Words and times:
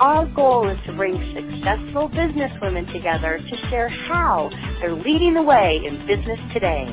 Our 0.00 0.24
goal 0.24 0.66
is 0.66 0.78
to 0.86 0.94
bring 0.94 1.14
successful 1.34 2.08
businesswomen 2.08 2.90
together 2.90 3.38
to 3.38 3.68
share 3.68 3.90
how 3.90 4.48
they're 4.80 4.94
leading 4.94 5.34
the 5.34 5.42
way 5.42 5.78
in 5.84 6.06
business 6.06 6.40
today. 6.54 6.86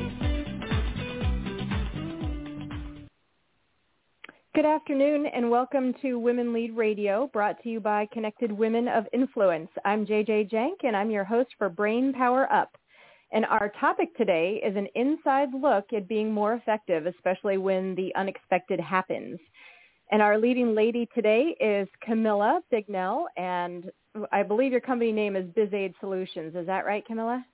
Good 4.54 4.66
afternoon 4.66 5.24
and 5.24 5.50
welcome 5.50 5.94
to 6.02 6.18
Women 6.18 6.52
Lead 6.52 6.76
Radio, 6.76 7.30
brought 7.32 7.62
to 7.62 7.70
you 7.70 7.80
by 7.80 8.06
Connected 8.12 8.52
Women 8.52 8.88
of 8.88 9.06
Influence. 9.14 9.70
I'm 9.86 10.04
JJ 10.04 10.50
Jank 10.50 10.84
and 10.84 10.94
I'm 10.94 11.10
your 11.10 11.24
host 11.24 11.48
for 11.56 11.70
Brain 11.70 12.12
Power 12.12 12.52
Up. 12.52 12.76
And 13.32 13.46
our 13.46 13.72
topic 13.80 14.14
today 14.18 14.60
is 14.62 14.76
an 14.76 14.86
inside 14.94 15.54
look 15.54 15.94
at 15.96 16.08
being 16.08 16.30
more 16.30 16.52
effective, 16.52 17.06
especially 17.06 17.56
when 17.56 17.94
the 17.94 18.14
unexpected 18.16 18.78
happens. 18.78 19.38
And 20.10 20.22
our 20.22 20.38
leading 20.38 20.74
lady 20.74 21.06
today 21.14 21.54
is 21.60 21.86
Camilla 22.00 22.60
Bignell, 22.72 23.24
and 23.36 23.90
I 24.32 24.42
believe 24.42 24.72
your 24.72 24.80
company 24.80 25.12
name 25.12 25.36
is 25.36 25.44
BizAid 25.50 25.94
Solutions. 26.00 26.54
Is 26.56 26.66
that 26.66 26.86
right, 26.86 27.04
Camilla? 27.06 27.44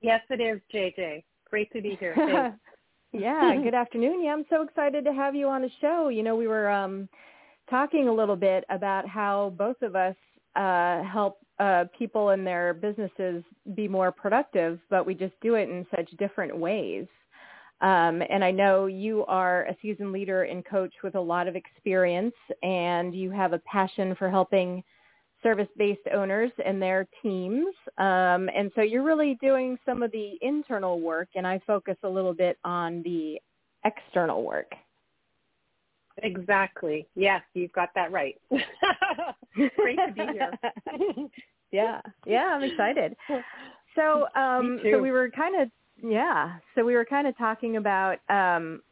Yes, 0.00 0.20
it 0.30 0.40
is, 0.40 0.60
JJ. 0.72 1.24
Great 1.50 1.72
to 1.72 1.82
be 1.82 1.96
here. 1.98 2.14
yeah, 3.12 3.56
good 3.62 3.74
afternoon. 3.74 4.22
Yeah, 4.22 4.34
I'm 4.34 4.44
so 4.48 4.62
excited 4.62 5.04
to 5.04 5.12
have 5.12 5.34
you 5.34 5.48
on 5.48 5.62
the 5.62 5.70
show. 5.80 6.08
You 6.08 6.22
know, 6.22 6.36
we 6.36 6.46
were 6.46 6.70
um, 6.70 7.08
talking 7.68 8.06
a 8.06 8.12
little 8.12 8.36
bit 8.36 8.64
about 8.70 9.08
how 9.08 9.52
both 9.58 9.82
of 9.82 9.96
us 9.96 10.16
uh, 10.54 11.02
help 11.02 11.38
uh, 11.58 11.84
people 11.96 12.30
in 12.30 12.44
their 12.44 12.72
businesses 12.72 13.42
be 13.74 13.88
more 13.88 14.12
productive, 14.12 14.78
but 14.90 15.04
we 15.04 15.14
just 15.14 15.34
do 15.40 15.54
it 15.54 15.68
in 15.68 15.86
such 15.94 16.08
different 16.18 16.56
ways. 16.56 17.06
Um, 17.82 18.22
and 18.30 18.44
I 18.44 18.52
know 18.52 18.86
you 18.86 19.24
are 19.26 19.64
a 19.64 19.76
seasoned 19.82 20.12
leader 20.12 20.44
and 20.44 20.64
coach 20.64 20.94
with 21.02 21.16
a 21.16 21.20
lot 21.20 21.48
of 21.48 21.56
experience, 21.56 22.34
and 22.62 23.14
you 23.14 23.30
have 23.32 23.52
a 23.52 23.58
passion 23.60 24.14
for 24.14 24.30
helping 24.30 24.84
service-based 25.42 26.06
owners 26.14 26.52
and 26.64 26.80
their 26.80 27.08
teams. 27.22 27.74
Um, 27.98 28.48
and 28.54 28.70
so 28.76 28.82
you're 28.82 29.02
really 29.02 29.36
doing 29.40 29.76
some 29.84 30.04
of 30.04 30.12
the 30.12 30.38
internal 30.40 31.00
work, 31.00 31.28
and 31.34 31.44
I 31.44 31.60
focus 31.66 31.96
a 32.04 32.08
little 32.08 32.34
bit 32.34 32.56
on 32.64 33.02
the 33.02 33.40
external 33.84 34.44
work. 34.44 34.70
Exactly. 36.18 37.08
Yes, 37.16 37.42
you've 37.54 37.72
got 37.72 37.88
that 37.96 38.12
right. 38.12 38.40
Great 38.50 39.98
to 40.06 40.12
be 40.14 40.22
here. 40.32 40.52
yeah, 41.72 42.00
yeah, 42.26 42.50
I'm 42.54 42.62
excited. 42.62 43.16
So, 43.96 44.26
um, 44.36 44.78
so 44.84 45.00
we 45.00 45.10
were 45.10 45.30
kind 45.30 45.60
of 45.60 45.68
yeah. 46.02 46.56
So 46.74 46.84
we 46.84 46.94
were 46.94 47.04
kind 47.04 47.26
of 47.26 47.36
talking 47.38 47.76
about 47.76 48.18
um, 48.28 48.82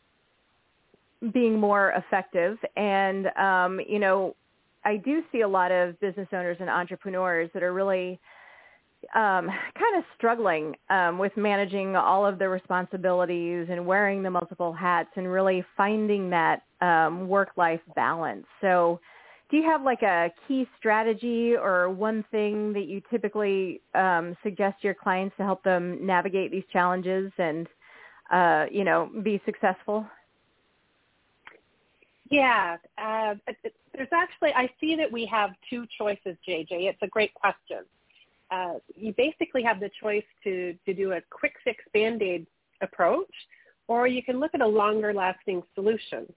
being 1.33 1.59
more 1.59 1.93
effective, 1.97 2.57
and 2.77 3.27
um, 3.37 3.81
you 3.87 3.99
know, 3.99 4.37
I 4.85 4.97
do 4.97 5.23
see 5.31 5.43
a 5.43 5.49
lot 5.49 5.71
of 5.73 5.99
business 6.01 6.29
owners 6.33 6.57
and 6.61 6.71
entrepreneurs 6.71 7.51
that 7.53 7.63
are 7.63 7.73
really 7.73 8.19
um, 9.15 9.49
kind 9.49 9.97
of 9.97 10.05
struggling 10.17 10.77
um, 10.89 11.19
with 11.19 11.33
managing 11.37 11.97
all 11.97 12.27
of 12.27 12.39
their 12.39 12.51
responsibilities 12.51 13.67
and 13.71 13.85
wearing 13.85 14.23
the 14.23 14.31
multiple 14.31 14.73
hats 14.73 15.11
and 15.17 15.31
really 15.31 15.65
finding 15.77 16.31
that 16.31 16.63
um, 16.81 17.29
work-life 17.29 17.81
balance. 17.95 18.47
So 18.61 19.01
do 19.51 19.57
you 19.57 19.65
have 19.65 19.83
like 19.83 20.03
a 20.03 20.33
key 20.47 20.67
strategy 20.79 21.55
or 21.57 21.91
one 21.91 22.25
thing 22.31 22.73
that 22.73 22.87
you 22.87 23.03
typically 23.11 23.81
um, 23.95 24.37
suggest 24.43 24.81
to 24.81 24.89
your 24.89 24.95
clients 24.95 25.37
to 25.37 25.43
help 25.43 25.63
them 25.65 26.05
navigate 26.07 26.53
these 26.53 26.65
challenges 26.73 27.33
and 27.39 27.67
uh, 28.31 28.67
you 28.71 28.85
know 28.85 29.11
be 29.23 29.41
successful? 29.45 30.07
Yeah, 32.31 32.77
uh, 32.97 33.35
there's 33.93 34.09
actually 34.13 34.53
I 34.55 34.71
see 34.81 34.95
that 34.97 35.11
we 35.11 35.27
have 35.27 35.51
two 35.69 35.85
choices, 35.99 36.37
JJ. 36.49 36.69
It's 36.71 37.03
a 37.03 37.09
great 37.09 37.35
question. 37.35 37.81
Uh, 38.53 38.75
you 38.95 39.13
basically 39.17 39.63
have 39.65 39.81
the 39.81 39.91
choice 40.01 40.25
to 40.45 40.75
to 40.87 40.95
do 40.95 41.13
a 41.13 41.21
quick 41.31 41.55
fix 41.65 41.83
band 41.93 42.23
aid 42.23 42.47
approach, 42.83 43.33
or 43.89 44.07
you 44.07 44.23
can 44.23 44.39
look 44.39 44.55
at 44.55 44.61
a 44.61 44.67
longer 44.67 45.13
lasting 45.13 45.63
solution. 45.75 46.33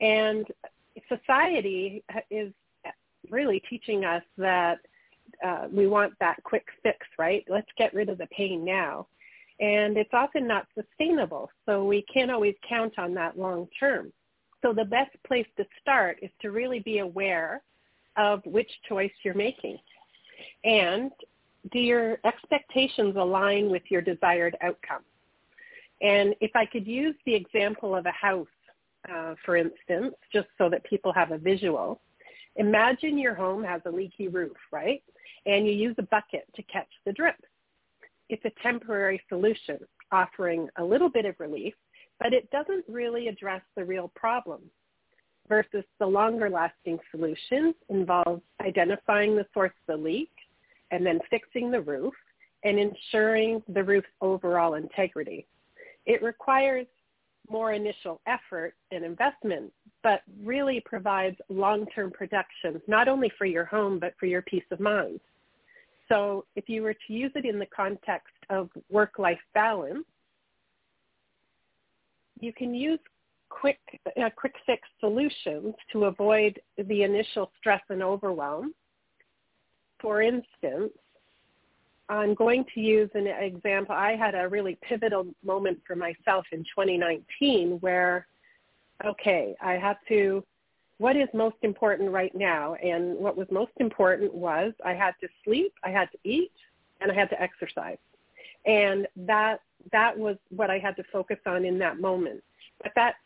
And 0.00 0.46
society 1.08 2.02
is 2.30 2.52
really 3.30 3.62
teaching 3.68 4.04
us 4.04 4.22
that 4.38 4.78
uh, 5.44 5.66
we 5.72 5.86
want 5.86 6.12
that 6.20 6.42
quick 6.44 6.66
fix, 6.82 6.98
right? 7.18 7.44
Let's 7.48 7.70
get 7.76 7.94
rid 7.94 8.08
of 8.08 8.18
the 8.18 8.26
pain 8.26 8.64
now. 8.64 9.06
And 9.60 9.96
it's 9.96 10.10
often 10.12 10.46
not 10.46 10.66
sustainable, 10.74 11.48
so 11.64 11.84
we 11.84 12.04
can't 12.12 12.30
always 12.30 12.54
count 12.68 12.98
on 12.98 13.14
that 13.14 13.38
long 13.38 13.68
term. 13.78 14.12
So 14.62 14.72
the 14.72 14.84
best 14.84 15.10
place 15.26 15.46
to 15.56 15.64
start 15.80 16.18
is 16.22 16.30
to 16.42 16.50
really 16.50 16.80
be 16.80 16.98
aware 16.98 17.62
of 18.16 18.40
which 18.44 18.70
choice 18.88 19.12
you're 19.22 19.34
making. 19.34 19.78
And 20.64 21.10
do 21.70 21.78
your 21.78 22.18
expectations 22.24 23.14
align 23.16 23.70
with 23.70 23.82
your 23.90 24.02
desired 24.02 24.56
outcome? 24.60 25.02
And 26.02 26.34
if 26.40 26.50
I 26.54 26.66
could 26.66 26.86
use 26.86 27.14
the 27.24 27.34
example 27.34 27.94
of 27.94 28.06
a 28.06 28.10
house 28.10 28.46
uh, 29.12 29.34
for 29.44 29.56
instance, 29.56 30.14
just 30.32 30.48
so 30.58 30.68
that 30.70 30.84
people 30.84 31.12
have 31.12 31.30
a 31.32 31.38
visual. 31.38 32.00
Imagine 32.56 33.18
your 33.18 33.34
home 33.34 33.64
has 33.64 33.82
a 33.86 33.90
leaky 33.90 34.28
roof, 34.28 34.56
right? 34.70 35.02
And 35.46 35.66
you 35.66 35.72
use 35.72 35.94
a 35.98 36.02
bucket 36.02 36.46
to 36.54 36.62
catch 36.62 36.88
the 37.04 37.12
drip. 37.12 37.36
It's 38.28 38.44
a 38.44 38.62
temporary 38.62 39.20
solution 39.28 39.78
offering 40.12 40.68
a 40.78 40.84
little 40.84 41.10
bit 41.10 41.24
of 41.24 41.34
relief, 41.38 41.74
but 42.20 42.32
it 42.32 42.50
doesn't 42.50 42.84
really 42.88 43.28
address 43.28 43.62
the 43.76 43.84
real 43.84 44.10
problem. 44.14 44.62
Versus 45.48 45.84
the 45.98 46.06
longer 46.06 46.48
lasting 46.48 46.98
solution 47.10 47.74
involves 47.90 48.40
identifying 48.64 49.36
the 49.36 49.44
source 49.52 49.72
of 49.88 49.98
the 49.98 50.02
leak 50.02 50.30
and 50.90 51.04
then 51.04 51.18
fixing 51.28 51.70
the 51.70 51.80
roof 51.82 52.14
and 52.62 52.78
ensuring 52.78 53.62
the 53.68 53.84
roof's 53.84 54.08
overall 54.22 54.74
integrity. 54.74 55.46
It 56.06 56.22
requires 56.22 56.86
more 57.48 57.72
initial 57.72 58.20
effort 58.26 58.74
and 58.90 59.04
investment, 59.04 59.72
but 60.02 60.22
really 60.42 60.82
provides 60.84 61.36
long-term 61.48 62.10
protection, 62.10 62.80
not 62.86 63.08
only 63.08 63.30
for 63.36 63.44
your 63.44 63.64
home, 63.64 63.98
but 63.98 64.14
for 64.18 64.26
your 64.26 64.42
peace 64.42 64.64
of 64.70 64.80
mind. 64.80 65.20
So 66.08 66.44
if 66.56 66.68
you 66.68 66.82
were 66.82 66.94
to 66.94 67.12
use 67.12 67.32
it 67.34 67.44
in 67.44 67.58
the 67.58 67.66
context 67.66 68.34
of 68.50 68.68
work-life 68.90 69.38
balance, 69.54 70.04
you 72.40 72.52
can 72.52 72.74
use 72.74 72.98
quick, 73.48 73.78
uh, 74.20 74.30
quick 74.36 74.54
fix 74.66 74.82
solutions 75.00 75.74
to 75.92 76.04
avoid 76.04 76.60
the 76.76 77.02
initial 77.02 77.50
stress 77.58 77.82
and 77.88 78.02
overwhelm. 78.02 78.74
For 80.00 80.20
instance, 80.20 80.92
I'm 82.08 82.34
going 82.34 82.64
to 82.74 82.80
use 82.80 83.10
an 83.14 83.26
example. 83.26 83.94
I 83.94 84.14
had 84.16 84.34
a 84.34 84.48
really 84.48 84.78
pivotal 84.82 85.26
moment 85.44 85.80
for 85.86 85.96
myself 85.96 86.44
in 86.52 86.60
2019 86.64 87.78
where, 87.80 88.26
okay, 89.04 89.54
I 89.62 89.72
have 89.72 89.96
to, 90.08 90.44
what 90.98 91.16
is 91.16 91.28
most 91.32 91.56
important 91.62 92.10
right 92.10 92.34
now? 92.34 92.74
And 92.74 93.16
what 93.16 93.36
was 93.36 93.46
most 93.50 93.72
important 93.78 94.34
was 94.34 94.72
I 94.84 94.92
had 94.92 95.14
to 95.22 95.28
sleep, 95.44 95.72
I 95.82 95.90
had 95.90 96.10
to 96.12 96.18
eat, 96.24 96.52
and 97.00 97.10
I 97.10 97.14
had 97.14 97.30
to 97.30 97.40
exercise. 97.40 97.98
And 98.66 99.06
that, 99.16 99.60
that 99.92 100.16
was 100.16 100.36
what 100.50 100.70
I 100.70 100.78
had 100.78 100.96
to 100.96 101.04
focus 101.12 101.38
on 101.46 101.64
in 101.64 101.78
that 101.78 102.00
moment. 102.00 102.42
But 102.82 102.92
that's 102.94 103.16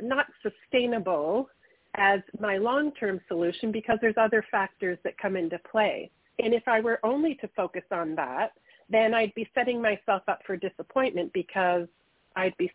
not 0.00 0.26
sustainable 0.42 1.48
as 1.96 2.20
my 2.40 2.56
long-term 2.56 3.20
solution 3.28 3.70
because 3.70 3.98
there's 4.00 4.16
other 4.16 4.44
factors 4.50 4.98
that 5.04 5.16
come 5.18 5.36
into 5.36 5.58
play. 5.70 6.10
And 6.38 6.52
if 6.52 6.66
I 6.66 6.80
were 6.80 7.00
only 7.04 7.34
to 7.36 7.48
focus 7.56 7.84
on 7.90 8.14
that, 8.16 8.52
then 8.88 9.14
I'd 9.14 9.34
be 9.34 9.48
setting 9.54 9.80
myself 9.80 10.22
up 10.28 10.40
for 10.46 10.56
disappointment 10.56 11.32
because 11.32 11.86
I'd 12.36 12.56
be 12.56 12.70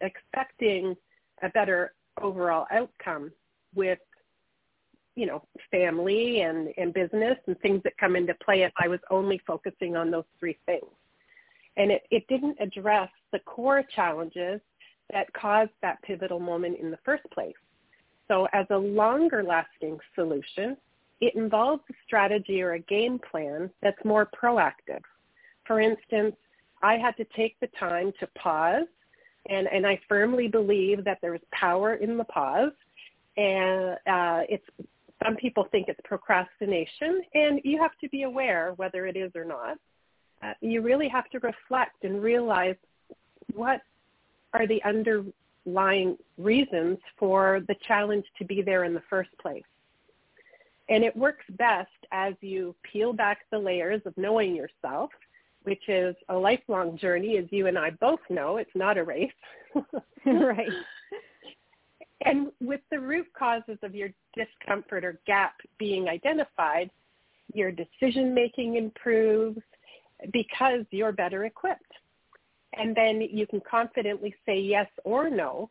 expecting 0.00 0.96
a 1.42 1.48
better 1.50 1.92
overall 2.20 2.66
outcome 2.70 3.30
with, 3.74 3.98
you 5.14 5.26
know, 5.26 5.42
family 5.70 6.40
and, 6.40 6.72
and 6.78 6.92
business 6.94 7.36
and 7.46 7.58
things 7.60 7.82
that 7.84 7.96
come 7.98 8.16
into 8.16 8.34
play 8.44 8.62
if 8.62 8.72
I 8.78 8.88
was 8.88 9.00
only 9.10 9.40
focusing 9.46 9.96
on 9.96 10.10
those 10.10 10.24
three 10.40 10.58
things. 10.66 10.86
And 11.76 11.90
it, 11.90 12.02
it 12.10 12.26
didn't 12.28 12.56
address 12.60 13.10
the 13.32 13.38
core 13.40 13.82
challenges 13.94 14.60
that 15.12 15.32
caused 15.34 15.70
that 15.82 16.02
pivotal 16.02 16.40
moment 16.40 16.78
in 16.80 16.90
the 16.90 16.98
first 17.04 17.24
place. 17.32 17.54
So 18.28 18.48
as 18.52 18.66
a 18.70 18.76
longer 18.76 19.42
lasting 19.42 19.98
solution, 20.14 20.76
it 21.22 21.36
involves 21.36 21.82
a 21.88 21.94
strategy 22.04 22.60
or 22.62 22.72
a 22.72 22.80
game 22.80 23.18
plan 23.30 23.70
that's 23.80 24.04
more 24.04 24.26
proactive. 24.26 25.00
For 25.64 25.80
instance, 25.80 26.34
I 26.82 26.98
had 26.98 27.16
to 27.16 27.24
take 27.36 27.54
the 27.60 27.68
time 27.78 28.12
to 28.18 28.26
pause, 28.36 28.88
and, 29.48 29.68
and 29.68 29.86
I 29.86 30.00
firmly 30.08 30.48
believe 30.48 31.04
that 31.04 31.18
there's 31.22 31.40
power 31.52 31.94
in 31.94 32.18
the 32.18 32.24
pause. 32.24 32.72
And 33.36 33.92
uh, 34.04 34.42
it's 34.48 34.64
some 35.24 35.36
people 35.36 35.68
think 35.70 35.86
it's 35.86 36.00
procrastination, 36.02 37.22
and 37.34 37.60
you 37.62 37.80
have 37.80 37.96
to 38.00 38.08
be 38.08 38.24
aware 38.24 38.72
whether 38.74 39.06
it 39.06 39.16
is 39.16 39.30
or 39.36 39.44
not. 39.44 39.76
Uh, 40.42 40.54
you 40.60 40.82
really 40.82 41.08
have 41.08 41.30
to 41.30 41.38
reflect 41.38 42.02
and 42.02 42.20
realize 42.20 42.74
what 43.54 43.80
are 44.54 44.66
the 44.66 44.82
underlying 44.82 46.18
reasons 46.36 46.98
for 47.16 47.60
the 47.68 47.76
challenge 47.86 48.24
to 48.38 48.44
be 48.44 48.60
there 48.60 48.82
in 48.82 48.92
the 48.92 49.02
first 49.08 49.30
place. 49.40 49.62
And 50.88 51.04
it 51.04 51.16
works 51.16 51.44
best 51.50 51.90
as 52.10 52.34
you 52.40 52.74
peel 52.82 53.12
back 53.12 53.38
the 53.50 53.58
layers 53.58 54.02
of 54.04 54.16
knowing 54.16 54.54
yourself, 54.54 55.10
which 55.62 55.88
is 55.88 56.16
a 56.28 56.34
lifelong 56.34 56.98
journey, 56.98 57.38
as 57.38 57.46
you 57.50 57.66
and 57.66 57.78
I 57.78 57.90
both 57.90 58.20
know. 58.28 58.56
It's 58.56 58.70
not 58.74 58.98
a 58.98 59.04
race. 59.04 59.30
right. 60.26 60.68
And 62.24 62.48
with 62.60 62.80
the 62.90 63.00
root 63.00 63.26
causes 63.36 63.78
of 63.82 63.94
your 63.94 64.10
discomfort 64.36 65.04
or 65.04 65.18
gap 65.26 65.54
being 65.78 66.08
identified, 66.08 66.90
your 67.52 67.72
decision 67.72 68.32
making 68.34 68.76
improves 68.76 69.60
because 70.32 70.84
you're 70.90 71.12
better 71.12 71.44
equipped. 71.44 71.92
And 72.74 72.94
then 72.96 73.20
you 73.20 73.46
can 73.46 73.60
confidently 73.68 74.34
say 74.46 74.58
yes 74.58 74.86
or 75.04 75.28
no 75.28 75.68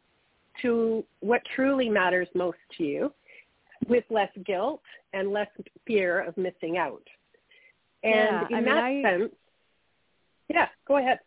to 0.61 1.03
what 1.21 1.41
truly 1.55 1.89
matters 1.89 2.27
most 2.35 2.57
to 2.77 2.83
you 2.83 3.13
with 3.87 4.03
less 4.09 4.31
guilt 4.45 4.81
and 5.13 5.31
less 5.31 5.49
fear 5.85 6.21
of 6.21 6.37
missing 6.37 6.77
out. 6.77 7.03
And 8.03 8.13
yeah, 8.13 8.47
in 8.49 8.55
I 8.55 8.61
that 8.61 8.83
mean, 8.83 9.05
I, 9.05 9.11
sense, 9.11 9.31
yeah, 10.49 10.67
go 10.87 10.97
ahead. 10.97 11.19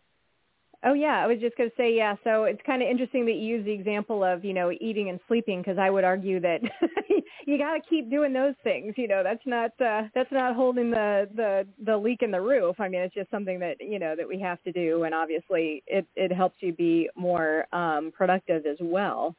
Oh 0.86 0.92
yeah, 0.92 1.22
I 1.22 1.26
was 1.26 1.38
just 1.40 1.56
going 1.56 1.70
to 1.70 1.76
say 1.76 1.94
yeah. 1.96 2.14
So 2.24 2.44
it's 2.44 2.60
kind 2.66 2.82
of 2.82 2.88
interesting 2.88 3.24
that 3.24 3.36
you 3.36 3.56
use 3.56 3.64
the 3.64 3.72
example 3.72 4.22
of 4.22 4.44
you 4.44 4.52
know 4.52 4.70
eating 4.70 5.08
and 5.08 5.18
sleeping 5.26 5.60
because 5.60 5.78
I 5.78 5.88
would 5.88 6.04
argue 6.04 6.40
that 6.40 6.60
you 7.46 7.56
got 7.56 7.74
to 7.74 7.80
keep 7.88 8.10
doing 8.10 8.34
those 8.34 8.54
things. 8.62 8.92
You 8.96 9.08
know 9.08 9.22
that's 9.22 9.46
not 9.46 9.70
uh, 9.80 10.02
that's 10.14 10.30
not 10.30 10.54
holding 10.54 10.90
the 10.90 11.28
the 11.34 11.66
the 11.86 11.96
leak 11.96 12.20
in 12.20 12.30
the 12.30 12.40
roof. 12.40 12.76
I 12.80 12.88
mean 12.88 13.00
it's 13.00 13.14
just 13.14 13.30
something 13.30 13.58
that 13.60 13.76
you 13.80 13.98
know 13.98 14.14
that 14.14 14.28
we 14.28 14.38
have 14.40 14.62
to 14.64 14.72
do, 14.72 15.04
and 15.04 15.14
obviously 15.14 15.82
it 15.86 16.06
it 16.16 16.30
helps 16.30 16.56
you 16.60 16.74
be 16.74 17.08
more 17.16 17.66
um, 17.72 18.12
productive 18.14 18.66
as 18.66 18.76
well. 18.80 19.34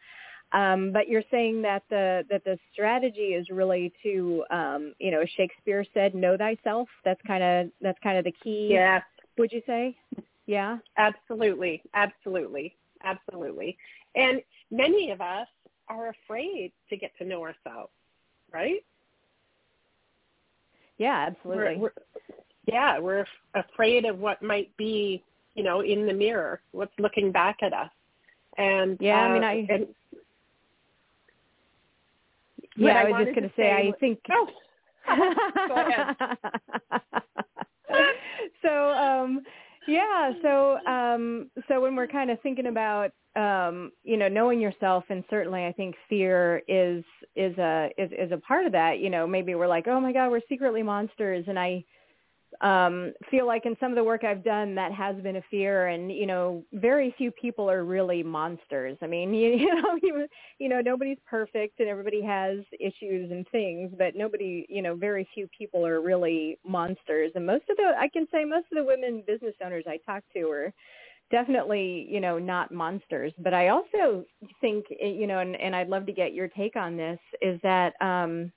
Um, 0.51 0.91
but 0.91 1.09
you're 1.09 1.23
saying 1.31 1.61
that 1.63 1.83
the 1.89 2.25
that 2.29 2.43
the 2.45 2.57
strategy 2.71 3.33
is 3.33 3.49
really 3.49 3.91
to 4.03 4.43
um, 4.51 4.93
you 4.99 5.11
know 5.11 5.25
Shakespeare 5.35 5.83
said 5.93 6.15
know 6.15 6.37
thyself. 6.37 6.87
That's 7.03 7.21
kind 7.27 7.43
of 7.43 7.71
that's 7.81 7.99
kind 8.01 8.17
of 8.17 8.23
the 8.23 8.33
key. 8.43 8.69
Yeah. 8.71 9.01
Would 9.37 9.51
you 9.51 9.61
say? 9.65 9.97
Yeah. 10.45 10.77
Absolutely. 10.97 11.81
Absolutely. 11.93 12.75
Absolutely. 13.03 13.77
And 14.15 14.41
many 14.71 15.11
of 15.11 15.21
us 15.21 15.47
are 15.89 16.09
afraid 16.09 16.71
to 16.89 16.97
get 16.97 17.11
to 17.17 17.25
know 17.25 17.41
ourselves, 17.43 17.91
right? 18.53 18.83
Yeah, 20.97 21.27
absolutely. 21.27 21.75
We're, 21.75 21.79
we're, 21.79 21.91
yeah, 22.65 22.99
we're 22.99 23.25
afraid 23.53 24.05
of 24.05 24.19
what 24.19 24.41
might 24.41 24.75
be, 24.77 25.21
you 25.53 25.63
know, 25.63 25.81
in 25.81 26.07
the 26.07 26.13
mirror, 26.13 26.61
what's 26.71 26.97
looking 26.97 27.31
back 27.31 27.57
at 27.61 27.73
us. 27.73 27.91
And 28.57 28.97
yeah, 29.01 29.21
uh, 29.21 29.23
I 29.23 29.33
mean, 29.33 29.43
I. 29.43 29.67
And, 29.69 29.87
yeah, 32.75 32.97
I, 32.97 33.01
I 33.03 33.11
was 33.11 33.25
just 33.25 33.35
going 33.35 33.49
to 33.49 33.55
say, 33.55 33.71
I 33.71 33.91
think. 33.99 34.19
Oh. 34.31 34.47
Go 35.67 35.75
ahead. 35.75 36.15
so, 38.61 38.89
um, 38.89 39.41
yeah. 39.87 40.31
So, 40.41 40.77
um, 40.85 41.49
so 41.67 41.79
when 41.81 41.95
we're 41.95 42.07
kind 42.07 42.31
of 42.31 42.41
thinking 42.41 42.67
about, 42.67 43.11
um, 43.35 43.91
you 44.03 44.17
know, 44.17 44.27
knowing 44.27 44.59
yourself, 44.59 45.03
and 45.09 45.23
certainly 45.29 45.65
I 45.65 45.71
think 45.73 45.95
fear 46.09 46.63
is 46.67 47.03
is 47.35 47.57
a 47.57 47.89
is 47.97 48.09
is 48.11 48.31
a 48.31 48.37
part 48.37 48.65
of 48.65 48.71
that. 48.71 48.99
You 48.99 49.09
know, 49.09 49.27
maybe 49.27 49.55
we're 49.55 49.67
like, 49.67 49.87
oh 49.87 49.99
my 49.99 50.11
God, 50.11 50.31
we're 50.31 50.41
secretly 50.49 50.83
monsters, 50.83 51.45
and 51.47 51.59
I 51.59 51.83
um, 52.61 53.13
feel 53.29 53.45
like 53.45 53.65
in 53.65 53.75
some 53.79 53.91
of 53.91 53.95
the 53.95 54.03
work 54.03 54.23
I've 54.23 54.43
done 54.43 54.75
that 54.75 54.91
has 54.91 55.15
been 55.17 55.37
a 55.37 55.41
fear 55.49 55.87
and, 55.87 56.11
you 56.11 56.25
know, 56.25 56.63
very 56.73 57.13
few 57.17 57.31
people 57.31 57.69
are 57.69 57.83
really 57.83 58.23
monsters. 58.23 58.97
I 59.01 59.07
mean, 59.07 59.33
you, 59.33 59.49
you 59.55 59.75
know, 59.75 59.97
you, 60.01 60.27
you 60.59 60.69
know, 60.69 60.81
nobody's 60.81 61.17
perfect 61.29 61.79
and 61.79 61.89
everybody 61.89 62.21
has 62.21 62.59
issues 62.79 63.31
and 63.31 63.47
things, 63.51 63.91
but 63.97 64.15
nobody, 64.15 64.65
you 64.69 64.81
know, 64.81 64.95
very 64.95 65.27
few 65.33 65.47
people 65.57 65.85
are 65.85 66.01
really 66.01 66.57
monsters. 66.65 67.31
And 67.35 67.45
most 67.45 67.65
of 67.69 67.77
the, 67.77 67.93
I 67.99 68.07
can 68.07 68.27
say 68.31 68.45
most 68.45 68.67
of 68.71 68.77
the 68.77 68.83
women 68.83 69.23
business 69.25 69.55
owners 69.63 69.85
I 69.87 69.97
talk 70.05 70.23
to 70.33 70.49
are 70.49 70.73
definitely, 71.31 72.07
you 72.09 72.19
know, 72.19 72.37
not 72.37 72.71
monsters. 72.71 73.33
But 73.39 73.53
I 73.53 73.69
also 73.69 74.25
think, 74.61 74.85
you 75.01 75.27
know, 75.27 75.39
and, 75.39 75.55
and 75.55 75.75
I'd 75.75 75.89
love 75.89 76.05
to 76.05 76.13
get 76.13 76.33
your 76.33 76.47
take 76.47 76.75
on 76.75 76.97
this 76.97 77.19
is 77.41 77.59
that, 77.63 77.93
um, 78.01 78.51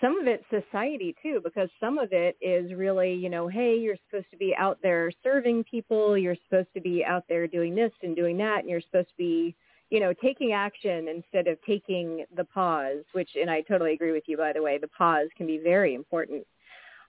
some 0.00 0.18
of 0.18 0.26
it's 0.26 0.44
society 0.50 1.14
too 1.22 1.40
because 1.42 1.68
some 1.80 1.98
of 1.98 2.12
it 2.12 2.36
is 2.40 2.72
really 2.74 3.12
you 3.14 3.28
know 3.30 3.48
hey 3.48 3.76
you're 3.76 3.96
supposed 4.08 4.30
to 4.30 4.36
be 4.36 4.54
out 4.58 4.78
there 4.82 5.10
serving 5.22 5.64
people 5.64 6.16
you're 6.16 6.36
supposed 6.48 6.68
to 6.74 6.80
be 6.80 7.04
out 7.04 7.24
there 7.28 7.46
doing 7.46 7.74
this 7.74 7.92
and 8.02 8.14
doing 8.16 8.36
that 8.36 8.60
and 8.60 8.68
you're 8.68 8.80
supposed 8.80 9.08
to 9.08 9.16
be 9.16 9.54
you 9.90 10.00
know 10.00 10.12
taking 10.22 10.52
action 10.52 11.08
instead 11.08 11.46
of 11.46 11.58
taking 11.66 12.24
the 12.36 12.44
pause 12.44 13.04
which 13.12 13.30
and 13.40 13.50
i 13.50 13.60
totally 13.62 13.92
agree 13.92 14.12
with 14.12 14.24
you 14.26 14.36
by 14.36 14.52
the 14.52 14.62
way 14.62 14.78
the 14.78 14.88
pause 14.88 15.28
can 15.36 15.46
be 15.46 15.58
very 15.58 15.94
important. 15.94 16.46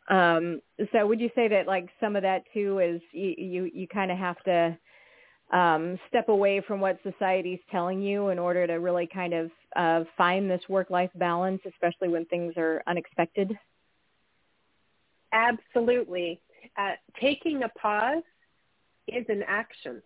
Um 0.09 0.61
so 0.93 1.05
would 1.05 1.19
you 1.19 1.29
say 1.35 1.47
that 1.49 1.67
like 1.67 1.89
some 1.99 2.15
of 2.15 2.21
that 2.21 2.43
too 2.53 2.79
is 2.79 3.01
you 3.11 3.35
you, 3.37 3.71
you 3.73 3.87
kind 3.87 4.11
of 4.11 4.17
have 4.17 4.41
to 4.43 4.77
um, 5.51 5.97
step 6.09 6.29
away 6.29 6.61
from 6.67 6.81
what 6.81 6.99
society's 7.03 7.59
telling 7.71 8.01
you 8.01 8.29
in 8.29 8.39
order 8.39 8.67
to 8.67 8.73
really 8.73 9.07
kind 9.07 9.33
of 9.33 9.51
uh, 9.75 10.03
find 10.17 10.49
this 10.49 10.61
work-life 10.67 11.11
balance, 11.15 11.61
especially 11.67 12.09
when 12.09 12.25
things 12.25 12.53
are 12.57 12.83
unexpected? 12.87 13.57
Absolutely. 15.31 16.41
Uh, 16.77 16.91
taking 17.19 17.63
a 17.63 17.69
pause 17.69 18.23
is 19.07 19.25
an 19.29 19.43
action. 19.47 20.01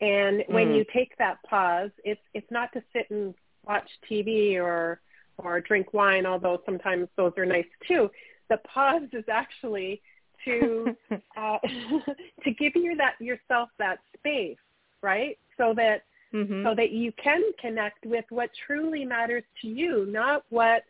And 0.00 0.44
when 0.48 0.68
mm. 0.68 0.76
you 0.76 0.84
take 0.92 1.16
that 1.18 1.42
pause, 1.44 1.90
it's 2.04 2.20
it's 2.34 2.50
not 2.50 2.72
to 2.72 2.82
sit 2.92 3.08
and 3.10 3.34
watch 3.64 3.88
TV 4.10 4.56
or 4.56 5.00
or 5.38 5.60
drink 5.60 5.92
wine, 5.92 6.26
although 6.26 6.60
sometimes 6.64 7.08
those 7.16 7.32
are 7.36 7.46
nice 7.46 7.66
too. 7.86 8.10
The 8.48 8.58
pause 8.58 9.08
is 9.12 9.24
actually 9.30 10.02
to 10.44 10.96
uh, 11.36 11.58
to 12.44 12.50
give 12.52 12.72
you 12.74 12.96
that 12.96 13.14
yourself 13.20 13.68
that 13.78 13.98
space, 14.16 14.58
right? 15.02 15.38
So 15.56 15.74
that 15.76 16.02
mm-hmm. 16.34 16.64
so 16.64 16.74
that 16.74 16.90
you 16.90 17.12
can 17.22 17.42
connect 17.60 18.04
with 18.06 18.24
what 18.30 18.50
truly 18.66 19.04
matters 19.04 19.44
to 19.62 19.68
you, 19.68 20.06
not 20.08 20.44
what 20.50 20.84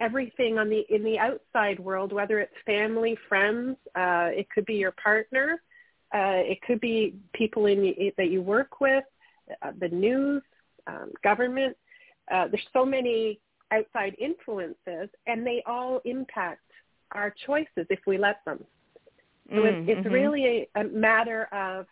everything 0.00 0.58
on 0.58 0.68
the 0.68 0.84
in 0.88 1.04
the 1.04 1.18
outside 1.18 1.78
world, 1.78 2.12
whether 2.12 2.38
it's 2.40 2.54
family, 2.64 3.16
friends, 3.28 3.76
uh, 3.94 4.28
it 4.32 4.48
could 4.50 4.64
be 4.66 4.74
your 4.74 4.92
partner, 4.92 5.62
uh, 6.14 6.42
it 6.42 6.60
could 6.62 6.80
be 6.80 7.14
people 7.34 7.66
in 7.66 7.94
that 8.16 8.30
you 8.30 8.42
work 8.42 8.80
with, 8.80 9.04
uh, 9.62 9.72
the 9.78 9.88
news, 9.88 10.42
um, 10.86 11.12
government. 11.22 11.76
Uh, 12.30 12.46
there's 12.48 12.66
so 12.72 12.84
many 12.84 13.40
outside 13.70 14.16
influences, 14.18 15.08
and 15.26 15.46
they 15.46 15.62
all 15.66 16.00
impact 16.04 16.62
our 17.12 17.34
choices 17.46 17.86
if 17.90 18.00
we 18.06 18.18
let 18.18 18.44
them. 18.44 18.64
So 19.50 19.56
mm, 19.56 19.64
it's, 19.64 19.90
it's 19.90 20.06
mm-hmm. 20.06 20.14
really 20.14 20.68
a, 20.76 20.80
a 20.80 20.84
matter 20.84 21.48
of 21.52 21.86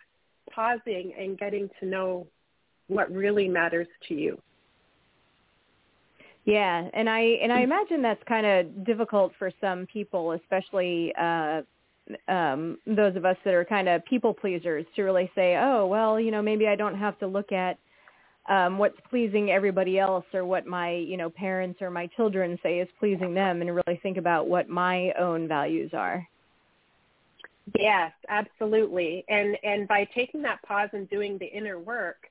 pausing 0.50 1.12
and 1.18 1.38
getting 1.38 1.68
to 1.80 1.86
know 1.86 2.26
what 2.88 3.10
really 3.12 3.48
matters 3.48 3.86
to 4.08 4.14
you. 4.14 4.40
Yeah, 6.44 6.88
and 6.94 7.10
I 7.10 7.20
and 7.20 7.52
I 7.52 7.60
imagine 7.70 8.02
that's 8.02 8.22
kind 8.26 8.46
of 8.46 8.84
difficult 8.84 9.32
for 9.38 9.50
some 9.60 9.86
people, 9.86 10.32
especially 10.32 11.12
uh 11.20 11.62
um 12.26 12.78
those 12.86 13.16
of 13.16 13.26
us 13.26 13.36
that 13.44 13.52
are 13.52 13.64
kind 13.64 13.88
of 13.88 14.04
people 14.06 14.32
pleasers 14.32 14.86
to 14.96 15.02
really 15.02 15.30
say, 15.34 15.56
"Oh, 15.56 15.86
well, 15.86 16.18
you 16.18 16.30
know, 16.30 16.42
maybe 16.42 16.66
I 16.66 16.76
don't 16.76 16.96
have 16.96 17.18
to 17.18 17.26
look 17.26 17.52
at 17.52 17.78
um 18.48 18.78
what's 18.78 18.98
pleasing 19.10 19.50
everybody 19.50 19.98
else 19.98 20.24
or 20.32 20.46
what 20.46 20.66
my, 20.66 20.92
you 20.92 21.18
know, 21.18 21.28
parents 21.28 21.82
or 21.82 21.90
my 21.90 22.06
children 22.16 22.58
say 22.62 22.78
is 22.78 22.88
pleasing 22.98 23.34
them 23.34 23.60
and 23.60 23.70
really 23.74 24.00
think 24.02 24.16
about 24.16 24.48
what 24.48 24.68
my 24.68 25.12
own 25.18 25.48
values 25.48 25.90
are." 25.92 26.26
Yes, 27.76 28.12
absolutely. 28.28 29.24
And 29.28 29.56
and 29.62 29.88
by 29.88 30.04
taking 30.14 30.42
that 30.42 30.62
pause 30.62 30.90
and 30.92 31.08
doing 31.10 31.38
the 31.38 31.46
inner 31.46 31.78
work, 31.78 32.28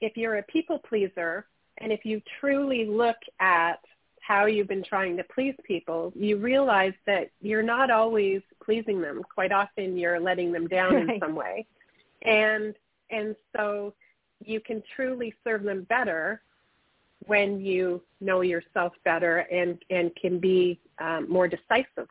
if 0.00 0.16
you're 0.16 0.36
a 0.36 0.42
people 0.44 0.78
pleaser 0.78 1.46
and 1.78 1.92
if 1.92 2.04
you 2.04 2.22
truly 2.40 2.86
look 2.86 3.16
at 3.40 3.80
how 4.20 4.46
you've 4.46 4.68
been 4.68 4.84
trying 4.84 5.16
to 5.18 5.24
please 5.24 5.54
people, 5.64 6.12
you 6.16 6.38
realize 6.38 6.94
that 7.06 7.30
you're 7.42 7.62
not 7.62 7.90
always 7.90 8.40
pleasing 8.64 9.00
them. 9.00 9.22
Quite 9.34 9.52
often 9.52 9.98
you're 9.98 10.20
letting 10.20 10.50
them 10.50 10.66
down 10.66 10.94
right. 10.94 11.08
in 11.10 11.20
some 11.20 11.34
way. 11.34 11.66
And 12.22 12.74
and 13.10 13.36
so 13.54 13.94
you 14.42 14.60
can 14.60 14.82
truly 14.96 15.34
serve 15.44 15.62
them 15.62 15.82
better 15.82 16.40
when 17.26 17.60
you 17.60 18.02
know 18.20 18.40
yourself 18.40 18.92
better 19.04 19.38
and 19.38 19.78
and 19.90 20.14
can 20.16 20.38
be 20.38 20.80
um, 20.98 21.30
more 21.30 21.48
decisive. 21.48 22.08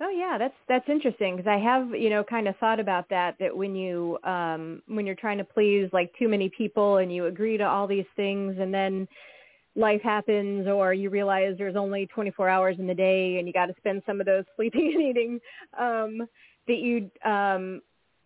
Oh 0.00 0.10
yeah, 0.10 0.38
that's 0.38 0.54
that's 0.68 0.88
interesting 0.88 1.36
because 1.36 1.50
I 1.50 1.58
have 1.58 1.90
you 1.90 2.08
know 2.08 2.22
kind 2.22 2.46
of 2.46 2.56
thought 2.58 2.78
about 2.78 3.08
that 3.10 3.36
that 3.40 3.56
when 3.56 3.74
you 3.74 4.18
um 4.22 4.80
when 4.86 5.06
you're 5.06 5.16
trying 5.16 5.38
to 5.38 5.44
please 5.44 5.88
like 5.92 6.12
too 6.18 6.28
many 6.28 6.48
people 6.56 6.98
and 6.98 7.12
you 7.12 7.26
agree 7.26 7.56
to 7.56 7.64
all 7.64 7.86
these 7.88 8.06
things 8.14 8.56
and 8.60 8.72
then 8.72 9.08
life 9.74 10.00
happens 10.02 10.68
or 10.68 10.92
you 10.92 11.10
realize 11.10 11.54
there's 11.58 11.76
only 11.76 12.06
24 12.06 12.48
hours 12.48 12.76
in 12.78 12.86
the 12.86 12.94
day 12.94 13.38
and 13.38 13.46
you 13.46 13.52
got 13.52 13.66
to 13.66 13.74
spend 13.78 14.02
some 14.06 14.20
of 14.20 14.26
those 14.26 14.44
sleeping 14.56 14.92
and 14.94 15.02
eating 15.02 15.40
um 15.78 16.26
that 16.68 16.78
you 16.78 17.10
um 17.28 17.80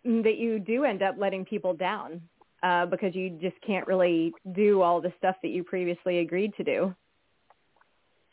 that 0.04 0.36
you 0.36 0.58
do 0.58 0.84
end 0.84 1.02
up 1.02 1.14
letting 1.18 1.44
people 1.44 1.74
down 1.74 2.20
uh, 2.62 2.86
because 2.86 3.14
you 3.14 3.30
just 3.40 3.56
can't 3.66 3.86
really 3.86 4.32
do 4.54 4.82
all 4.82 5.00
the 5.00 5.12
stuff 5.18 5.36
that 5.42 5.48
you 5.48 5.62
previously 5.64 6.18
agreed 6.18 6.52
to 6.56 6.64
do. 6.64 6.94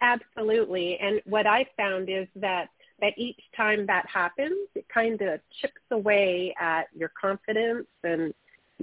Absolutely. 0.01 0.97
And 0.99 1.21
what 1.25 1.45
I 1.45 1.65
found 1.77 2.09
is 2.09 2.27
that 2.35 2.69
that 3.01 3.13
each 3.17 3.39
time 3.55 3.85
that 3.87 4.05
happens, 4.07 4.67
it 4.75 4.85
kind 4.89 5.21
of 5.21 5.39
chips 5.61 5.81
away 5.91 6.55
at 6.59 6.87
your 6.95 7.11
confidence 7.19 7.87
and 8.03 8.33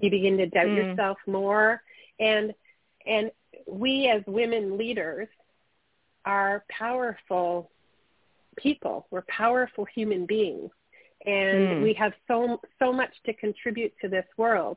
you 0.01 0.11
begin 0.11 0.37
to 0.39 0.47
doubt 0.47 0.67
mm. 0.67 0.77
yourself 0.77 1.19
more. 1.27 1.83
And 2.19 2.55
and 3.07 3.31
we 3.67 4.09
as 4.09 4.23
women 4.27 4.77
leaders 4.77 5.29
are 6.25 6.65
powerful 6.69 7.71
people. 8.57 9.07
We're 9.11 9.23
powerful 9.23 9.85
human 9.85 10.27
beings 10.27 10.71
and 11.25 11.59
mm. 11.69 11.83
we 11.83 11.93
have 11.95 12.13
so 12.29 12.61
so 12.79 12.93
much 12.93 13.13
to 13.27 13.33
contribute 13.35 13.93
to 14.01 14.09
this 14.09 14.27
world. 14.37 14.77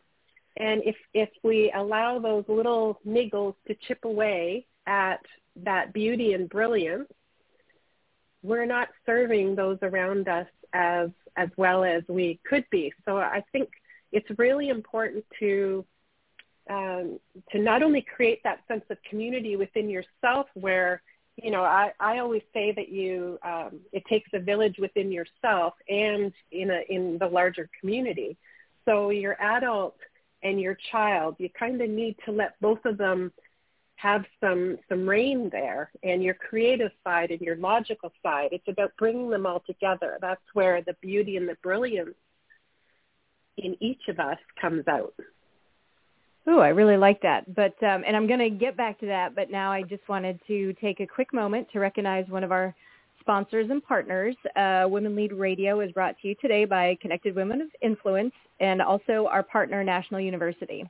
And 0.58 0.82
if 0.84 0.96
if 1.14 1.30
we 1.44 1.72
allow 1.76 2.20
those 2.20 2.44
little 2.48 3.00
niggles 3.08 3.56
to 3.68 3.76
chip 3.88 4.04
away 4.04 4.66
at 4.88 5.22
that 5.64 5.94
beauty 5.94 6.34
and 6.34 6.50
brilliance, 6.50 7.12
we're 8.42 8.66
not 8.66 8.90
serving 9.06 9.56
those 9.56 9.78
around 9.82 10.28
us 10.28 10.48
as 10.74 11.10
as 11.36 11.50
well 11.58 11.84
as 11.84 12.04
we 12.08 12.40
could 12.48 12.66
be. 12.70 12.92
So 13.06 13.18
I 13.18 13.44
think 13.52 13.70
it's 14.12 14.30
really 14.38 14.70
important 14.70 15.26
to 15.40 15.86
um, 16.70 17.20
to 17.52 17.60
not 17.60 17.82
only 17.82 18.02
create 18.02 18.42
that 18.44 18.60
sense 18.68 18.84
of 18.90 18.98
community 19.10 19.56
within 19.56 19.90
yourself 19.90 20.48
where 20.54 21.02
you 21.44 21.52
know, 21.52 21.64
I, 21.64 21.92
I 22.00 22.20
always 22.20 22.42
say 22.54 22.74
that 22.76 22.90
you 22.90 23.40
um, 23.44 23.80
it 23.92 24.04
takes 24.06 24.30
a 24.34 24.40
village 24.40 24.76
within 24.80 25.12
yourself 25.12 25.74
and 25.88 26.34
in 26.52 26.70
a 26.72 26.82
in 26.90 27.18
the 27.18 27.28
larger 27.28 27.70
community. 27.80 28.38
So 28.86 29.10
your 29.10 29.42
adult 29.42 29.98
and 30.44 30.60
your 30.60 30.78
child, 30.92 31.36
you 31.38 31.50
kind 31.58 31.82
of 31.82 31.90
need 31.90 32.16
to 32.26 32.32
let 32.32 32.60
both 32.60 32.84
of 32.86 32.98
them 32.98 33.32
have 34.00 34.24
some 34.40 34.78
some 34.88 35.08
reign 35.08 35.50
there 35.52 35.92
and 36.04 36.24
your 36.24 36.34
creative 36.34 36.92
side 37.04 37.32
and 37.32 37.42
your 37.42 37.58
logical 37.58 38.12
side. 38.24 38.50
It's 38.54 38.68
about 38.68 38.94
bringing 38.98 39.30
them 39.30 39.46
all 39.46 39.62
together. 39.68 40.18
That's 40.22 40.42
where 40.54 40.82
the 40.82 40.96
beauty 41.02 41.36
and 41.36 41.50
the 41.50 41.58
brilliance 41.62 42.16
in 43.58 43.76
each 43.82 44.08
of 44.08 44.20
us 44.20 44.38
comes 44.60 44.88
out. 44.88 45.14
Oh, 46.48 46.60
I 46.60 46.70
really 46.70 46.96
like 46.96 47.22
that. 47.24 47.54
But 47.54 47.76
um, 47.84 48.04
and 48.08 48.16
I'm 48.16 48.26
going 48.26 48.40
to 48.40 48.50
get 48.50 48.78
back 48.78 49.00
to 49.02 49.06
that. 49.08 49.36
But 49.36 49.52
now 49.52 49.70
I 49.72 49.82
just 49.84 50.08
wanted 50.08 50.40
to 50.48 50.74
take 50.82 51.02
a 51.02 51.08
quick 51.08 51.34
moment 51.34 51.68
to 51.74 51.80
recognize 51.80 52.26
one 52.30 52.46
of 52.46 52.54
our 52.54 52.74
sponsors 53.20 53.70
and 53.70 53.84
partners. 53.84 54.36
Uh, 54.56 54.86
Women 54.88 55.14
Lead 55.14 55.34
Radio 55.34 55.82
is 55.82 55.92
brought 55.92 56.16
to 56.22 56.30
you 56.30 56.36
today 56.42 56.64
by 56.64 56.98
Connected 57.02 57.36
Women 57.36 57.60
of 57.60 57.68
Influence 57.82 58.34
and 58.62 58.82
also 58.82 59.28
our 59.30 59.44
partner 59.44 59.84
National 59.84 60.22
University. 60.22 60.90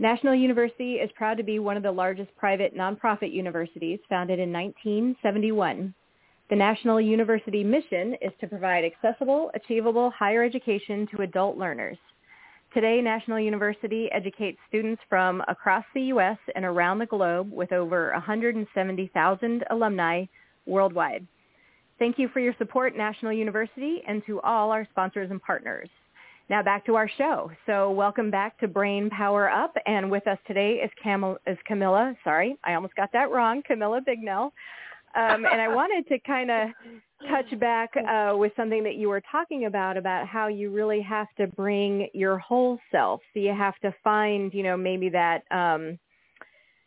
National 0.00 0.34
University 0.34 0.94
is 0.94 1.10
proud 1.14 1.36
to 1.36 1.42
be 1.42 1.58
one 1.58 1.76
of 1.76 1.82
the 1.82 1.92
largest 1.92 2.34
private 2.34 2.74
nonprofit 2.74 3.34
universities 3.34 3.98
founded 4.08 4.38
in 4.38 4.50
1971. 4.50 5.92
The 6.48 6.56
National 6.56 6.98
University 7.02 7.62
mission 7.62 8.16
is 8.22 8.32
to 8.40 8.46
provide 8.46 8.82
accessible, 8.82 9.50
achievable 9.52 10.10
higher 10.10 10.42
education 10.42 11.06
to 11.08 11.20
adult 11.20 11.58
learners. 11.58 11.98
Today, 12.72 13.02
National 13.02 13.38
University 13.38 14.08
educates 14.10 14.56
students 14.70 15.02
from 15.06 15.42
across 15.48 15.84
the 15.92 16.04
U.S. 16.14 16.38
and 16.54 16.64
around 16.64 16.98
the 16.98 17.04
globe 17.04 17.52
with 17.52 17.70
over 17.70 18.10
170,000 18.12 19.64
alumni 19.68 20.24
worldwide. 20.64 21.26
Thank 21.98 22.18
you 22.18 22.28
for 22.28 22.40
your 22.40 22.54
support, 22.56 22.96
National 22.96 23.34
University, 23.34 24.00
and 24.08 24.24
to 24.24 24.40
all 24.40 24.70
our 24.70 24.88
sponsors 24.92 25.30
and 25.30 25.42
partners. 25.42 25.90
Now 26.50 26.64
back 26.64 26.84
to 26.86 26.96
our 26.96 27.08
show. 27.16 27.48
So 27.64 27.92
welcome 27.92 28.28
back 28.28 28.58
to 28.58 28.66
Brain 28.66 29.08
Power 29.08 29.48
Up, 29.48 29.72
and 29.86 30.10
with 30.10 30.26
us 30.26 30.36
today 30.48 30.80
is, 30.84 30.90
Cam- 31.00 31.36
is 31.46 31.56
Camilla. 31.64 32.12
Sorry, 32.24 32.56
I 32.64 32.74
almost 32.74 32.96
got 32.96 33.12
that 33.12 33.30
wrong. 33.30 33.62
Camilla 33.64 34.00
Bignell. 34.00 34.46
Um, 35.14 35.46
and 35.46 35.60
I 35.60 35.68
wanted 35.72 36.08
to 36.08 36.18
kind 36.18 36.50
of 36.50 36.68
touch 37.28 37.56
back 37.60 37.90
uh, 37.96 38.36
with 38.36 38.50
something 38.56 38.82
that 38.82 38.96
you 38.96 39.08
were 39.08 39.22
talking 39.30 39.66
about 39.66 39.96
about 39.96 40.26
how 40.26 40.48
you 40.48 40.72
really 40.72 41.00
have 41.02 41.28
to 41.36 41.46
bring 41.46 42.08
your 42.14 42.38
whole 42.38 42.80
self. 42.90 43.20
So 43.32 43.38
you 43.38 43.54
have 43.56 43.78
to 43.82 43.94
find, 44.02 44.52
you 44.52 44.64
know, 44.64 44.76
maybe 44.76 45.08
that 45.10 45.44
um, 45.52 46.00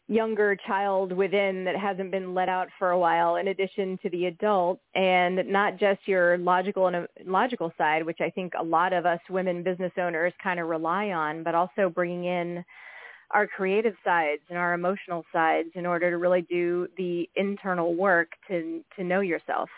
younger 0.07 0.55
child 0.67 1.13
within 1.13 1.63
that 1.63 1.75
hasn't 1.75 2.11
been 2.11 2.33
let 2.33 2.49
out 2.49 2.67
for 2.77 2.91
a 2.91 2.99
while, 2.99 3.37
in 3.37 3.47
addition 3.47 3.97
to 4.03 4.09
the 4.09 4.25
adult, 4.25 4.79
and 4.95 5.47
not 5.47 5.79
just 5.79 6.01
your 6.07 6.37
logical 6.37 6.87
and 6.87 6.95
uh, 6.95 7.07
logical 7.25 7.71
side, 7.77 8.05
which 8.05 8.19
I 8.19 8.29
think 8.29 8.53
a 8.59 8.63
lot 8.63 8.93
of 8.93 9.05
us 9.05 9.19
women 9.29 9.63
business 9.63 9.93
owners 9.97 10.33
kind 10.43 10.59
of 10.59 10.67
rely 10.67 11.11
on, 11.11 11.43
but 11.43 11.55
also 11.55 11.89
bringing 11.89 12.25
in 12.25 12.65
our 13.31 13.47
creative 13.47 13.95
sides 14.03 14.41
and 14.49 14.57
our 14.57 14.73
emotional 14.73 15.23
sides 15.31 15.69
in 15.75 15.85
order 15.85 16.11
to 16.11 16.17
really 16.17 16.41
do 16.41 16.87
the 16.97 17.27
internal 17.35 17.95
work 17.95 18.29
to 18.49 18.83
to 18.97 19.03
know 19.03 19.21
yourself. 19.21 19.69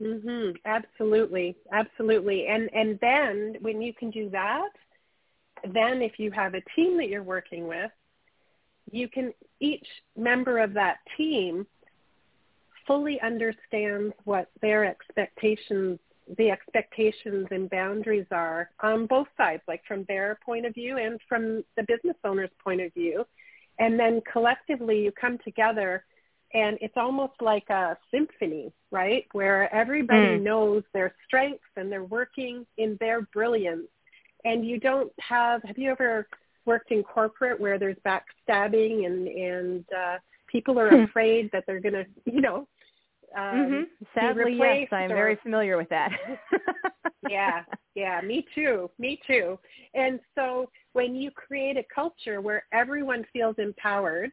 Mhm. 0.00 0.56
Absolutely. 0.64 1.56
Absolutely. 1.70 2.48
And 2.48 2.68
and 2.74 2.98
then 3.00 3.56
when 3.60 3.80
you 3.80 3.94
can 3.94 4.10
do 4.10 4.28
that, 4.30 4.70
then 5.72 6.02
if 6.02 6.18
you 6.18 6.30
have 6.32 6.54
a 6.54 6.60
team 6.74 6.96
that 6.96 7.08
you're 7.08 7.22
working 7.22 7.68
with, 7.68 7.90
you 8.90 9.08
can 9.08 9.32
each 9.60 9.86
member 10.16 10.58
of 10.58 10.74
that 10.74 10.98
team 11.16 11.66
fully 12.86 13.20
understands 13.20 14.14
what 14.24 14.50
their 14.60 14.84
expectations 14.84 15.98
the 16.38 16.50
expectations 16.50 17.46
and 17.50 17.68
boundaries 17.68 18.26
are 18.30 18.70
on 18.80 19.06
both 19.06 19.26
sides, 19.36 19.62
like 19.68 19.82
from 19.86 20.04
their 20.04 20.38
point 20.44 20.64
of 20.64 20.74
view 20.74 20.96
and 20.96 21.20
from 21.28 21.64
the 21.76 21.82
business 21.82 22.16
owner's 22.24 22.50
point 22.62 22.80
of 22.80 22.92
view. 22.94 23.24
And 23.78 23.98
then 23.98 24.22
collectively 24.30 25.02
you 25.02 25.12
come 25.12 25.38
together 25.44 26.04
and 26.54 26.78
it's 26.80 26.96
almost 26.96 27.32
like 27.40 27.68
a 27.70 27.96
symphony, 28.10 28.72
right? 28.90 29.26
Where 29.32 29.72
everybody 29.74 30.38
mm. 30.38 30.42
knows 30.42 30.82
their 30.92 31.14
strengths 31.26 31.64
and 31.76 31.90
they're 31.90 32.04
working 32.04 32.66
in 32.76 32.96
their 33.00 33.22
brilliance. 33.32 33.88
And 34.44 34.66
you 34.66 34.78
don't 34.78 35.12
have, 35.18 35.62
have 35.62 35.78
you 35.78 35.90
ever 35.90 36.26
worked 36.64 36.90
in 36.90 37.02
corporate 37.02 37.60
where 37.60 37.78
there's 37.78 37.96
backstabbing 38.06 39.06
and, 39.06 39.28
and 39.28 39.84
uh, 39.96 40.16
people 40.46 40.78
are 40.78 40.90
hmm. 40.90 41.04
afraid 41.04 41.50
that 41.52 41.64
they're 41.66 41.80
going 41.80 41.94
to, 41.94 42.04
you 42.24 42.40
know, 42.40 42.66
um, 43.36 43.44
mm-hmm. 43.44 44.04
Sadly, 44.14 44.56
yes, 44.58 44.88
I'm 44.92 45.10
or, 45.10 45.14
very 45.14 45.38
familiar 45.42 45.76
with 45.76 45.88
that. 45.88 46.10
yeah, 47.30 47.62
yeah, 47.94 48.20
me 48.20 48.44
too, 48.54 48.90
me 48.98 49.20
too. 49.26 49.58
And 49.94 50.20
so 50.34 50.68
when 50.92 51.14
you 51.14 51.30
create 51.30 51.76
a 51.76 51.84
culture 51.94 52.40
where 52.40 52.64
everyone 52.72 53.24
feels 53.32 53.56
empowered 53.58 54.30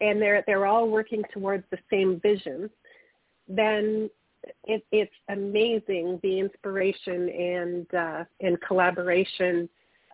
and 0.00 0.20
they're 0.20 0.44
they're 0.46 0.66
all 0.66 0.90
working 0.90 1.22
towards 1.32 1.64
the 1.70 1.78
same 1.90 2.20
vision, 2.20 2.68
then 3.48 4.10
it, 4.64 4.84
it's 4.92 5.12
amazing 5.30 6.20
the 6.22 6.38
inspiration 6.38 7.28
and 7.30 7.94
uh, 7.94 8.24
and 8.40 8.60
collaboration 8.60 9.68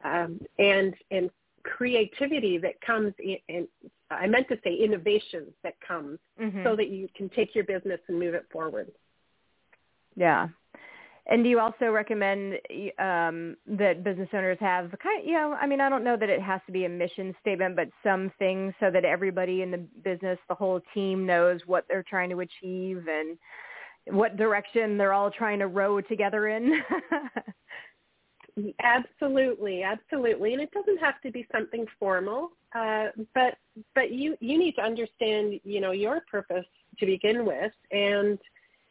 um, 0.05 0.41
and 0.59 0.95
and 1.11 1.31
creativity 1.63 2.59
that 2.59 2.81
comes 2.81 3.13
in, 3.19 3.37
in 3.49 3.69
I 4.11 4.27
meant 4.27 4.49
to 4.49 4.59
say 4.65 4.75
innovation 4.75 5.47
that 5.63 5.75
comes 5.87 6.19
mm-hmm. 6.41 6.65
so 6.65 6.75
that 6.77 6.89
you 6.89 7.09
can 7.17 7.29
take 7.29 7.55
your 7.55 7.65
business 7.65 8.01
and 8.09 8.19
move 8.19 8.35
it 8.35 8.47
forward. 8.51 8.91
Yeah. 10.17 10.49
And 11.27 11.45
do 11.45 11.51
you 11.51 11.61
also 11.61 11.91
recommend 11.91 12.55
um, 12.99 13.57
that 13.67 14.03
business 14.03 14.29
owners 14.33 14.59
have 14.61 14.93
kind 15.01 15.21
of, 15.21 15.27
you 15.27 15.35
know, 15.35 15.57
I 15.61 15.67
mean, 15.67 15.81
I 15.81 15.89
don't 15.89 16.03
know 16.03 16.17
that 16.17 16.29
it 16.29 16.43
has 16.43 16.61
to 16.67 16.73
be 16.73 16.87
a 16.87 16.89
mission 16.89 17.35
statement, 17.41 17.77
but 17.77 17.89
some 18.03 18.33
things 18.39 18.75
so 18.81 18.91
that 18.91 19.05
everybody 19.05 19.63
in 19.63 19.71
the 19.71 19.87
business, 20.03 20.39
the 20.49 20.57
whole 20.57 20.81
team 20.93 21.27
knows 21.27 21.61
what 21.67 21.85
they're 21.89 22.03
trying 22.03 22.31
to 22.31 22.41
achieve 22.41 23.07
and 23.09 23.39
what 24.07 24.37
direction 24.37 24.99
they're 24.99 25.13
all 25.13 25.31
trying 25.31 25.61
to 25.61 25.69
row 25.69 26.01
together 26.01 26.49
in. 26.49 26.73
Absolutely, 28.83 29.83
absolutely, 29.83 30.53
and 30.53 30.63
it 30.63 30.71
doesn't 30.73 30.99
have 30.99 31.21
to 31.23 31.31
be 31.31 31.47
something 31.53 31.87
formal, 31.99 32.51
uh, 32.75 33.07
but 33.35 33.57
but 33.95 34.11
you 34.13 34.37
you 34.41 34.59
need 34.59 34.73
to 34.77 34.83
understand 34.83 35.61
you 35.65 35.81
know 35.81 35.93
your 35.93 36.23
purpose 36.31 36.67
to 36.99 37.07
begin 37.07 37.45
with, 37.47 37.73
and 37.91 38.39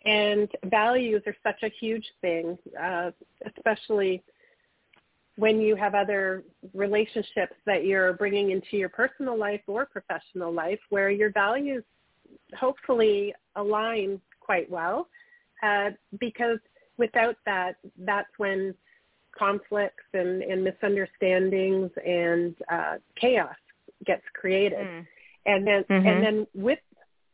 and 0.05 0.49
values 0.65 1.21
are 1.25 1.35
such 1.43 1.61
a 1.63 1.69
huge 1.79 2.05
thing, 2.21 2.57
uh, 2.81 3.11
especially 3.45 4.23
when 5.35 5.61
you 5.61 5.75
have 5.75 5.95
other 5.95 6.43
relationships 6.73 7.55
that 7.65 7.85
you're 7.85 8.13
bringing 8.13 8.51
into 8.51 8.75
your 8.77 8.89
personal 8.89 9.37
life 9.37 9.61
or 9.67 9.85
professional 9.85 10.51
life 10.51 10.79
where 10.89 11.09
your 11.09 11.31
values 11.31 11.83
hopefully 12.59 13.33
align 13.55 14.19
quite 14.41 14.69
well 14.69 15.07
uh, 15.63 15.91
because 16.19 16.59
without 16.97 17.37
that 17.45 17.75
that's 17.99 18.27
when 18.37 18.73
conflicts 19.39 20.03
and, 20.13 20.43
and 20.43 20.63
misunderstandings 20.63 21.89
and 22.05 22.55
uh, 22.69 22.95
chaos 23.15 23.55
gets 24.05 24.23
created 24.33 24.85
mm. 24.85 25.05
and 25.45 25.65
then 25.65 25.83
mm-hmm. 25.89 26.07
and 26.07 26.23
then 26.23 26.47
with 26.53 26.79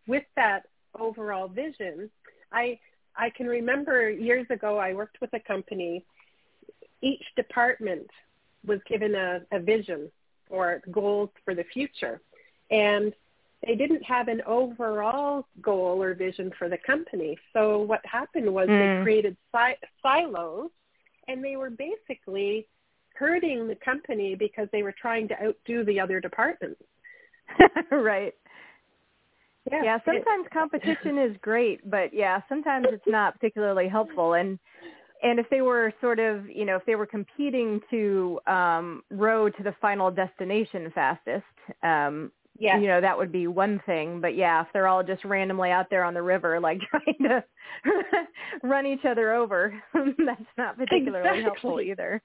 with 0.07 0.24
that 0.35 0.63
overall 1.00 1.47
vision 1.47 2.09
i 2.51 2.77
i 3.15 3.29
can 3.29 3.47
remember 3.47 4.09
years 4.09 4.47
ago 4.50 4.77
i 4.77 4.93
worked 4.93 5.17
with 5.21 5.31
a 5.33 5.39
company 5.39 6.03
each 7.01 7.24
department 7.35 8.09
was 8.65 8.79
given 8.88 9.15
a, 9.15 9.41
a 9.51 9.59
vision 9.59 10.09
or 10.50 10.81
goals 10.91 11.29
for 11.43 11.53
the 11.53 11.63
future. 11.74 12.21
And 12.71 13.13
they 13.65 13.75
didn't 13.75 14.03
have 14.03 14.27
an 14.27 14.41
overall 14.45 15.47
goal 15.62 16.01
or 16.01 16.13
vision 16.13 16.51
for 16.57 16.69
the 16.69 16.77
company. 16.77 17.38
So 17.53 17.79
what 17.79 18.01
happened 18.05 18.53
was 18.53 18.67
mm. 18.67 18.97
they 18.97 19.03
created 19.03 19.38
si- 19.53 19.88
silos 20.01 20.69
and 21.27 21.44
they 21.44 21.55
were 21.55 21.70
basically 21.70 22.67
hurting 23.15 23.67
the 23.67 23.75
company 23.75 24.36
because 24.36 24.67
they 24.72 24.84
were 24.84 24.94
trying 25.00 25.27
to 25.29 25.36
outdo 25.44 25.84
the 25.86 26.00
other 26.00 26.20
departments. 26.20 26.82
right. 27.91 28.34
Yeah, 29.72 29.84
yeah 29.84 29.98
sometimes 30.05 30.46
it, 30.46 30.51
competition 30.51 31.17
is 31.17 31.36
great, 31.41 31.89
but 31.89 32.13
yeah, 32.13 32.41
sometimes 32.48 32.88
it's 32.91 33.08
not 33.08 33.34
particularly 33.34 33.88
helpful. 33.88 34.34
And 34.34 34.60
and 35.24 35.39
if 35.39 35.50
they 35.50 35.62
were 35.62 35.94
sort 36.01 36.20
of, 36.20 36.48
you 36.50 36.65
know, 36.65 36.75
if 36.75 36.86
they 36.86 36.96
were 36.96 37.05
competing 37.05 37.82
to 37.89 38.39
um, 38.46 39.01
row 39.10 39.50
to 39.50 39.63
the 39.63 39.74
final 39.82 40.12
destination 40.12 40.91
fastest, 40.94 41.46
um, 41.82 42.32
yeah. 42.57 42.77
you 42.79 42.88
know, 42.88 43.01
that 43.01 43.17
would 43.17 43.31
be 43.31 43.47
one 43.47 43.81
thing. 43.85 44.21
But 44.21 44.35
yeah, 44.35 44.62
if 44.62 44.67
they're 44.74 44.88
all 44.88 45.03
just 45.03 45.24
randomly 45.25 45.71
out 45.71 45.89
there 45.89 46.03
on 46.03 46.13
the 46.13 46.21
river, 46.21 46.59
like 46.59 46.79
trying 46.89 47.17
to 47.24 47.43
run 48.63 48.85
each 48.85 49.05
other 49.05 49.33
over, 49.33 49.74
that's 49.93 50.41
not 50.57 50.77
particularly 50.77 51.27
exactly. 51.27 51.43
helpful 51.43 51.81
either. 51.81 52.21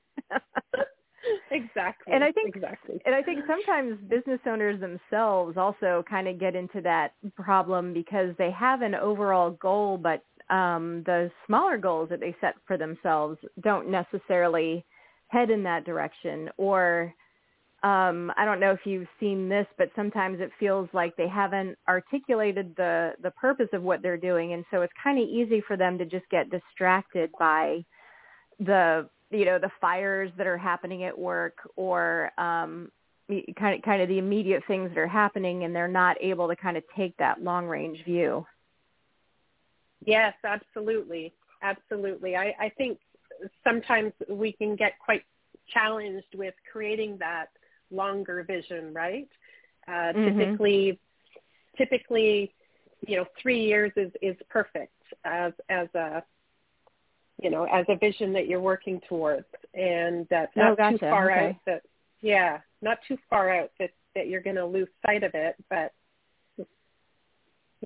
exactly. 1.51 2.13
And 2.13 2.23
I 2.23 2.33
think, 2.33 2.55
exactly. 2.55 3.01
and 3.05 3.15
I 3.15 3.23
think 3.23 3.41
sometimes 3.47 3.99
business 4.09 4.41
owners 4.47 4.81
themselves 4.81 5.57
also 5.57 6.05
kind 6.09 6.29
of 6.29 6.39
get 6.39 6.55
into 6.55 6.81
that 6.83 7.13
problem 7.37 7.93
because 7.93 8.35
they 8.39 8.51
have 8.53 8.83
an 8.83 8.95
overall 8.95 9.51
goal, 9.51 9.99
but 9.99 10.25
um, 10.55 11.03
the 11.07 11.31
smaller 11.47 11.79
goals 11.79 12.09
that 12.11 12.21
they 12.21 12.35
set 12.41 12.55
for 12.67 12.77
themselves 12.77 13.39
don't 13.63 13.89
necessarily 13.89 14.85
head 15.29 15.51
in 15.51 15.63
that 15.63 15.85
direction 15.85 16.51
or 16.57 17.15
um, 17.83 18.31
I 18.37 18.45
don't 18.45 18.61
know 18.61 18.73
if 18.73 18.81
you've 18.85 19.09
seen 19.19 19.49
this, 19.49 19.67
but 19.79 19.91
sometimes 19.97 20.41
it 20.41 20.51
feels 20.61 20.89
like 20.93 21.17
they 21.17 21.29
haven't 21.29 21.79
articulated 21.89 22.75
the 22.77 23.13
the 23.23 23.31
purpose 23.31 23.69
of 23.73 23.83
what 23.83 24.03
they're 24.03 24.19
doing, 24.19 24.53
and 24.53 24.65
so 24.71 24.83
it's 24.83 24.93
kind 25.03 25.19
of 25.19 25.27
easy 25.27 25.63
for 25.67 25.77
them 25.77 25.97
to 25.99 26.05
just 26.05 26.29
get 26.31 26.51
distracted 26.51 27.31
by 27.39 27.85
the 28.59 29.09
you 29.31 29.47
know 29.47 29.59
the 29.59 29.71
fires 29.81 30.31
that 30.37 30.47
are 30.47 30.59
happening 30.59 31.05
at 31.05 31.19
work 31.19 31.57
or 31.77 32.31
um, 32.37 32.93
kind 33.59 33.77
of 33.77 33.83
kind 33.83 34.03
of 34.03 34.09
the 34.09 34.19
immediate 34.19 34.63
things 34.67 34.91
that 34.91 34.99
are 34.99 35.07
happening, 35.07 35.65
and 35.65 35.75
they're 35.75 35.89
not 35.89 36.17
able 36.21 36.49
to 36.49 36.57
kind 36.57 36.77
of 36.77 36.83
take 36.95 37.17
that 37.17 37.43
long 37.43 37.67
range 37.67 38.05
view. 38.05 38.45
Yes, 40.05 40.35
absolutely. 40.45 41.33
Absolutely. 41.63 42.37
I, 42.37 42.55
I 42.59 42.71
think 42.77 42.99
sometimes 43.65 44.13
we 44.29 44.53
can 44.53 44.77
get 44.77 44.99
quite 44.99 45.23
challenged 45.73 46.35
with 46.35 46.55
creating 46.71 47.17
that 47.19 47.49
longer 47.91 48.43
vision, 48.43 48.93
right? 48.93 49.29
Uh, 49.87 50.13
mm-hmm. 50.13 50.39
Typically, 50.39 51.01
typically, 51.77 52.55
you 53.07 53.17
know, 53.17 53.25
three 53.41 53.61
years 53.61 53.93
is, 53.97 54.13
is 54.23 54.37
perfect 54.49 54.93
as, 55.25 55.53
as 55.69 55.89
a, 55.95 56.23
you 57.43 57.51
know, 57.51 57.65
as 57.65 57.87
a 57.89 57.97
vision 57.97 58.33
that 58.35 58.47
you're 58.47 58.61
working 58.61 59.01
towards 59.09 59.47
and 59.75 60.27
that's 60.31 60.55
not 60.57 60.73
oh, 60.73 60.77
gotcha. 60.77 60.99
too 60.99 61.07
far 61.07 61.31
okay. 61.31 61.49
out 61.49 61.55
that, 61.67 61.83
yeah, 62.21 62.59
not 62.83 62.99
too 63.09 63.17
far 63.31 63.51
out 63.55 63.71
that, 63.79 63.91
that 64.15 64.29
you're 64.29 64.43
going 64.43 64.57
to 64.57 64.67
lose 64.67 64.89
sight 65.05 65.23
of 65.23 65.33
it, 65.35 65.57
but 65.71 65.93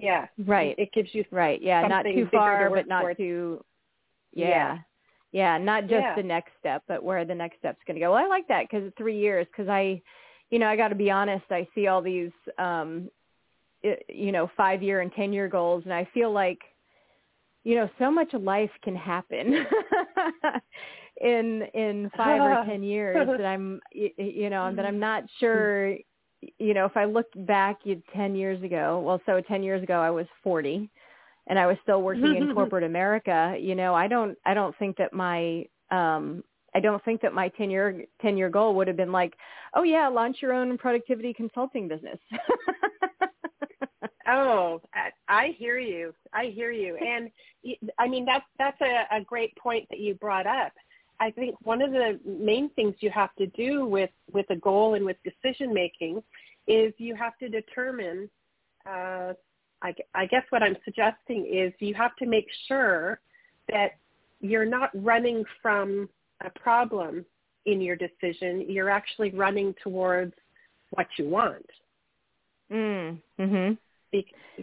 yeah. 0.00 0.26
Right. 0.38 0.74
It 0.78 0.92
gives 0.92 1.10
you 1.12 1.24
right. 1.30 1.60
Yeah, 1.62 1.86
not 1.86 2.04
too 2.04 2.28
far, 2.32 2.68
but 2.70 2.88
not 2.88 3.02
towards. 3.02 3.16
too. 3.16 3.64
Yeah. 4.32 4.48
yeah. 4.48 4.78
Yeah. 5.34 5.58
not 5.58 5.82
just 5.82 5.92
yeah. 5.92 6.14
the 6.14 6.22
next 6.22 6.52
step, 6.58 6.82
but 6.88 7.02
where 7.02 7.24
the 7.24 7.34
next 7.34 7.58
step's 7.58 7.80
going 7.86 7.96
to 7.96 8.00
go. 8.00 8.12
Well, 8.12 8.24
I 8.24 8.28
like 8.28 8.48
that 8.48 8.66
because 8.70 8.90
three 8.96 9.18
years. 9.18 9.46
Because 9.50 9.68
I, 9.68 10.00
you 10.50 10.58
know, 10.58 10.66
I 10.66 10.76
got 10.76 10.88
to 10.88 10.94
be 10.94 11.10
honest. 11.10 11.44
I 11.50 11.66
see 11.74 11.86
all 11.86 12.02
these, 12.02 12.30
um, 12.58 13.10
it, 13.82 14.04
you 14.08 14.32
know, 14.32 14.50
five 14.56 14.82
year 14.82 15.00
and 15.00 15.12
ten 15.12 15.32
year 15.32 15.48
goals, 15.48 15.82
and 15.84 15.92
I 15.92 16.08
feel 16.14 16.32
like, 16.32 16.60
you 17.64 17.74
know, 17.74 17.88
so 17.98 18.10
much 18.10 18.32
life 18.34 18.70
can 18.82 18.96
happen. 18.96 19.66
in 21.20 21.62
in 21.74 22.10
five 22.16 22.40
or 22.40 22.64
ten 22.68 22.82
years 22.82 23.16
that 23.16 23.46
I'm 23.46 23.80
you 23.92 24.50
know 24.50 24.74
that 24.74 24.84
I'm 24.84 24.98
not 24.98 25.22
sure 25.38 25.96
you 26.58 26.74
know, 26.74 26.84
if 26.86 26.96
I 26.96 27.04
look 27.04 27.26
back 27.34 27.80
10 27.84 28.34
years 28.34 28.62
ago, 28.62 29.02
well, 29.04 29.20
so 29.26 29.40
10 29.40 29.62
years 29.62 29.82
ago 29.82 29.94
I 30.00 30.10
was 30.10 30.26
40 30.42 30.90
and 31.46 31.58
I 31.58 31.66
was 31.66 31.76
still 31.82 32.02
working 32.02 32.36
in 32.36 32.54
corporate 32.54 32.84
America, 32.84 33.56
you 33.58 33.74
know, 33.74 33.94
I 33.94 34.08
don't, 34.08 34.36
I 34.44 34.54
don't 34.54 34.76
think 34.78 34.96
that 34.96 35.12
my, 35.12 35.66
um, 35.90 36.42
I 36.74 36.80
don't 36.80 37.04
think 37.04 37.20
that 37.22 37.32
my 37.32 37.48
10 37.48 37.70
year, 37.70 38.04
10 38.20 38.36
year 38.36 38.50
goal 38.50 38.74
would 38.74 38.88
have 38.88 38.96
been 38.96 39.12
like, 39.12 39.34
oh 39.74 39.82
yeah, 39.82 40.08
launch 40.08 40.38
your 40.40 40.52
own 40.52 40.76
productivity 40.76 41.32
consulting 41.32 41.86
business. 41.86 42.18
oh, 44.28 44.80
I 45.28 45.54
hear 45.56 45.78
you. 45.78 46.14
I 46.32 46.46
hear 46.46 46.72
you. 46.72 46.96
And 46.96 47.30
I 47.98 48.08
mean, 48.08 48.24
that's, 48.24 48.44
that's 48.58 48.80
a, 48.80 49.16
a 49.16 49.20
great 49.22 49.56
point 49.56 49.86
that 49.90 50.00
you 50.00 50.14
brought 50.14 50.46
up. 50.46 50.72
I 51.20 51.30
think 51.30 51.54
one 51.62 51.80
of 51.80 51.92
the 51.92 52.18
main 52.26 52.70
things 52.70 52.94
you 52.98 53.10
have 53.10 53.34
to 53.36 53.46
do 53.48 53.86
with, 53.86 54.10
with 54.32 54.46
a 54.50 54.56
goal 54.56 54.94
and 54.94 55.04
with 55.04 55.16
decision 55.22 55.72
making 55.72 56.22
is 56.66 56.92
you 56.98 57.14
have 57.14 57.38
to 57.38 57.48
determine, 57.48 58.28
uh, 58.84 59.34
I, 59.84 59.94
I 60.14 60.26
guess 60.26 60.42
what 60.48 60.62
I'm 60.62 60.76
suggesting 60.84 61.46
is 61.46 61.72
you 61.78 61.94
have 61.94 62.16
to 62.16 62.26
make 62.26 62.46
sure 62.66 63.20
that 63.68 63.92
you're 64.40 64.64
not 64.64 64.90
running 64.94 65.44
from 65.60 66.08
a 66.44 66.50
problem 66.58 67.24
in 67.66 67.82
your 67.82 67.94
decision. 67.94 68.64
You're 68.66 68.88
actually 68.88 69.30
running 69.30 69.74
towards 69.82 70.32
what 70.90 71.06
you 71.18 71.28
want. 71.28 71.66
Mm. 72.72 73.20
Mhm. 73.38 73.78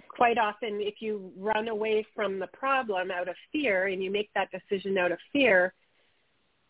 Quite 0.08 0.38
often, 0.38 0.80
if 0.80 1.02
you 1.02 1.32
run 1.38 1.68
away 1.68 2.06
from 2.16 2.40
the 2.40 2.48
problem 2.48 3.12
out 3.12 3.28
of 3.28 3.36
fear 3.52 3.88
and 3.88 4.02
you 4.02 4.10
make 4.10 4.30
that 4.34 4.50
decision 4.50 4.98
out 4.98 5.12
of 5.12 5.20
fear, 5.34 5.74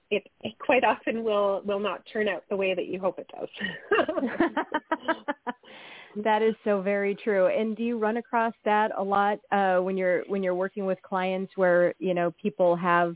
it, 0.10 0.28
it 0.42 0.58
quite 0.58 0.84
often 0.84 1.24
will 1.24 1.62
will 1.64 1.80
not 1.80 2.04
turn 2.12 2.28
out 2.28 2.44
the 2.50 2.56
way 2.56 2.74
that 2.74 2.88
you 2.88 3.00
hope 3.00 3.20
it 3.20 3.30
does. 3.30 3.50
that 6.18 6.42
is 6.42 6.56
so 6.64 6.82
very 6.82 7.16
true. 7.16 7.48
And 7.48 7.76
do 7.76 7.84
you 7.84 7.98
run 7.98 8.18
across 8.18 8.54
that 8.66 8.92
a 8.98 9.04
lot 9.04 9.40
uh, 9.52 9.78
when 9.78 9.98
you're 9.98 10.24
when 10.28 10.44
you're 10.44 10.56
working 10.56 10.86
with 10.86 11.02
clients 11.02 11.54
where 11.56 11.94
you 12.00 12.14
know 12.14 12.32
people 12.42 12.76
have 12.76 13.16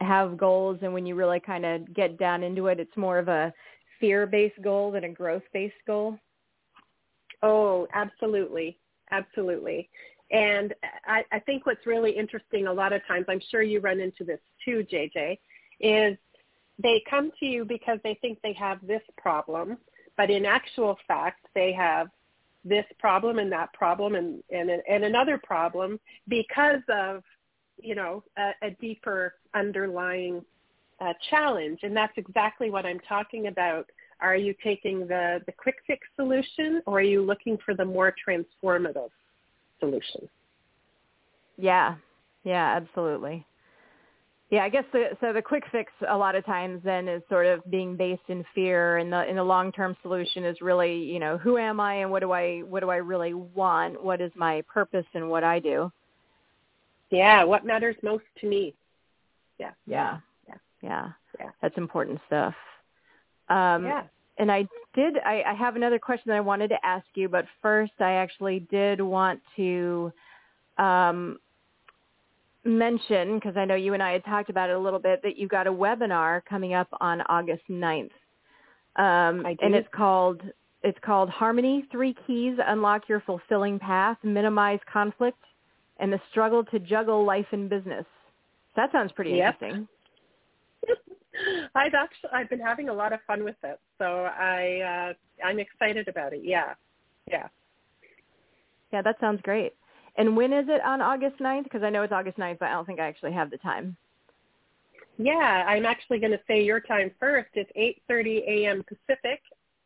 have 0.00 0.36
goals, 0.36 0.78
and 0.82 0.92
when 0.92 1.06
you 1.06 1.14
really 1.14 1.40
kind 1.40 1.64
of 1.64 1.92
get 1.94 2.18
down 2.18 2.42
into 2.42 2.66
it, 2.68 2.80
it's 2.80 2.96
more 2.96 3.18
of 3.18 3.28
a 3.28 3.52
fear-based 4.00 4.60
goal 4.62 4.92
than 4.92 5.04
a 5.04 5.08
growth-based 5.08 5.74
goal? 5.86 6.16
Oh, 7.42 7.86
absolutely, 7.92 8.78
absolutely. 9.10 9.88
And 10.30 10.74
I, 11.06 11.24
I 11.32 11.38
think 11.40 11.66
what's 11.66 11.86
really 11.86 12.12
interesting 12.12 12.66
a 12.66 12.72
lot 12.72 12.92
of 12.92 13.00
times, 13.06 13.26
I'm 13.28 13.40
sure 13.50 13.62
you 13.62 13.80
run 13.80 14.00
into 14.00 14.24
this 14.24 14.40
too, 14.64 14.86
JJ, 14.92 15.38
is 15.80 16.16
they 16.80 17.02
come 17.08 17.32
to 17.40 17.46
you 17.46 17.64
because 17.64 17.98
they 18.04 18.18
think 18.20 18.38
they 18.42 18.52
have 18.52 18.78
this 18.86 19.02
problem, 19.16 19.78
but 20.18 20.30
in 20.30 20.44
actual 20.44 20.98
fact 21.06 21.46
they 21.54 21.72
have 21.72 22.08
this 22.64 22.84
problem 22.98 23.38
and 23.38 23.50
that 23.50 23.72
problem 23.72 24.16
and, 24.16 24.42
and, 24.50 24.68
and 24.68 25.04
another 25.04 25.38
problem 25.38 25.98
because 26.26 26.82
of, 26.92 27.22
you 27.80 27.94
know, 27.94 28.22
a, 28.36 28.50
a 28.66 28.70
deeper 28.80 29.34
underlying 29.54 30.44
uh, 31.00 31.12
challenge. 31.30 31.78
And 31.84 31.96
that's 31.96 32.12
exactly 32.16 32.68
what 32.68 32.84
I'm 32.84 33.00
talking 33.08 33.46
about. 33.46 33.86
Are 34.20 34.34
you 34.34 34.54
taking 34.62 35.06
the, 35.06 35.40
the 35.46 35.52
quick 35.52 35.76
fix 35.86 36.06
solution 36.16 36.82
or 36.86 36.98
are 36.98 37.02
you 37.02 37.22
looking 37.22 37.56
for 37.64 37.72
the 37.74 37.84
more 37.84 38.12
transformative 38.28 39.10
solution? 39.78 40.28
Yeah, 41.56 41.94
yeah, 42.42 42.76
absolutely. 42.76 43.46
Yeah, 44.50 44.64
I 44.64 44.70
guess 44.70 44.84
the, 44.92 45.10
so. 45.20 45.34
The 45.34 45.42
quick 45.42 45.64
fix 45.70 45.92
a 46.08 46.16
lot 46.16 46.34
of 46.34 46.44
times 46.46 46.80
then 46.82 47.06
is 47.06 47.22
sort 47.28 47.44
of 47.44 47.60
being 47.70 47.96
based 47.96 48.22
in 48.28 48.44
fear, 48.54 48.96
and 48.96 49.12
the 49.12 49.28
in 49.28 49.36
the 49.36 49.44
long 49.44 49.70
term 49.72 49.94
solution 50.00 50.44
is 50.44 50.62
really, 50.62 50.96
you 50.96 51.18
know, 51.18 51.36
who 51.36 51.58
am 51.58 51.80
I 51.80 51.96
and 51.96 52.10
what 52.10 52.20
do 52.20 52.32
I 52.32 52.60
what 52.60 52.80
do 52.80 52.88
I 52.88 52.96
really 52.96 53.34
want? 53.34 54.02
What 54.02 54.22
is 54.22 54.32
my 54.34 54.62
purpose 54.62 55.04
and 55.12 55.28
what 55.28 55.44
I 55.44 55.58
do? 55.58 55.92
Yeah, 57.10 57.44
what 57.44 57.66
matters 57.66 57.96
most 58.02 58.24
to 58.40 58.48
me? 58.48 58.74
Yeah, 59.58 59.72
yeah, 59.86 60.18
yeah, 60.48 60.54
yeah. 60.82 61.08
yeah. 61.38 61.50
that's 61.60 61.76
important 61.76 62.18
stuff. 62.26 62.54
Um, 63.50 63.84
yeah. 63.84 64.04
And 64.38 64.50
I 64.50 64.66
did. 64.94 65.18
I, 65.26 65.42
I 65.46 65.54
have 65.54 65.76
another 65.76 65.98
question 65.98 66.24
that 66.28 66.36
I 66.36 66.40
wanted 66.40 66.68
to 66.68 66.86
ask 66.86 67.06
you, 67.14 67.28
but 67.28 67.44
first, 67.60 67.92
I 67.98 68.12
actually 68.12 68.60
did 68.70 69.00
want 69.00 69.40
to 69.56 70.12
um, 70.78 71.38
mention 72.68 73.36
because 73.36 73.56
I 73.56 73.64
know 73.64 73.74
you 73.74 73.94
and 73.94 74.02
I 74.02 74.12
had 74.12 74.24
talked 74.24 74.50
about 74.50 74.70
it 74.70 74.76
a 74.76 74.78
little 74.78 74.98
bit 74.98 75.20
that 75.22 75.36
you've 75.36 75.50
got 75.50 75.66
a 75.66 75.72
webinar 75.72 76.42
coming 76.48 76.74
up 76.74 76.88
on 77.00 77.22
August 77.22 77.62
9th. 77.70 78.10
Um, 78.96 79.44
and 79.60 79.74
it's 79.74 79.88
called 79.94 80.42
it's 80.82 80.98
called 81.04 81.28
Harmony: 81.28 81.86
Three 81.90 82.14
Keys 82.26 82.56
Unlock 82.64 83.08
Your 83.08 83.20
Fulfilling 83.20 83.78
Path, 83.78 84.16
Minimize 84.22 84.80
Conflict, 84.92 85.38
and 85.98 86.12
the 86.12 86.20
Struggle 86.30 86.64
to 86.64 86.78
Juggle 86.78 87.24
Life 87.24 87.46
and 87.52 87.68
Business. 87.68 88.04
That 88.76 88.92
sounds 88.92 89.12
pretty 89.12 89.32
yep. 89.32 89.56
interesting. 89.60 89.88
I've 91.74 91.94
actually 91.94 92.30
I've 92.32 92.50
been 92.50 92.60
having 92.60 92.88
a 92.88 92.92
lot 92.92 93.12
of 93.12 93.20
fun 93.26 93.44
with 93.44 93.56
it, 93.62 93.78
so 93.98 94.04
I 94.04 95.12
uh, 95.12 95.46
I'm 95.46 95.58
excited 95.58 96.08
about 96.08 96.32
it. 96.32 96.40
Yeah, 96.44 96.74
yeah, 97.30 97.48
yeah. 98.92 99.02
That 99.02 99.16
sounds 99.20 99.40
great. 99.42 99.74
And 100.18 100.36
when 100.36 100.52
is 100.52 100.66
it 100.68 100.82
on 100.84 101.00
August 101.00 101.38
9th? 101.38 101.64
Because 101.64 101.82
I 101.84 101.90
know 101.90 102.02
it's 102.02 102.12
August 102.12 102.38
9th, 102.38 102.58
but 102.58 102.66
I 102.66 102.72
don't 102.72 102.84
think 102.84 102.98
I 102.98 103.06
actually 103.06 103.32
have 103.32 103.50
the 103.50 103.56
time. 103.58 103.96
Yeah, 105.16 105.64
I'm 105.66 105.86
actually 105.86 106.18
going 106.18 106.32
to 106.32 106.40
say 106.46 106.62
your 106.62 106.80
time 106.80 107.10
first. 107.18 107.48
It's 107.54 107.70
8:30 108.10 108.42
a.m. 108.46 108.84
Pacific, 108.84 109.40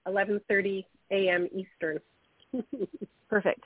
11:30 0.06 0.84
a.m. 1.10 1.48
Eastern. 1.54 2.00
Perfect. 3.30 3.64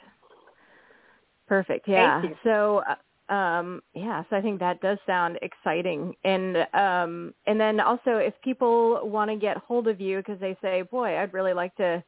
Perfect. 1.48 1.88
Yeah. 1.88 2.22
So 2.44 2.82
uh, 2.88 3.32
um 3.32 3.82
yeah, 3.94 4.22
so 4.30 4.36
I 4.36 4.40
think 4.40 4.60
that 4.60 4.80
does 4.80 4.98
sound 5.06 5.38
exciting. 5.42 6.14
And 6.24 6.56
um 6.72 7.34
and 7.46 7.60
then 7.60 7.80
also 7.80 8.16
if 8.18 8.34
people 8.42 9.00
want 9.08 9.30
to 9.30 9.36
get 9.36 9.56
hold 9.56 9.88
of 9.88 10.00
you 10.00 10.18
because 10.18 10.38
they 10.38 10.56
say, 10.62 10.82
"Boy, 10.82 11.18
I'd 11.18 11.34
really 11.34 11.52
like 11.52 11.74
to 11.76 12.02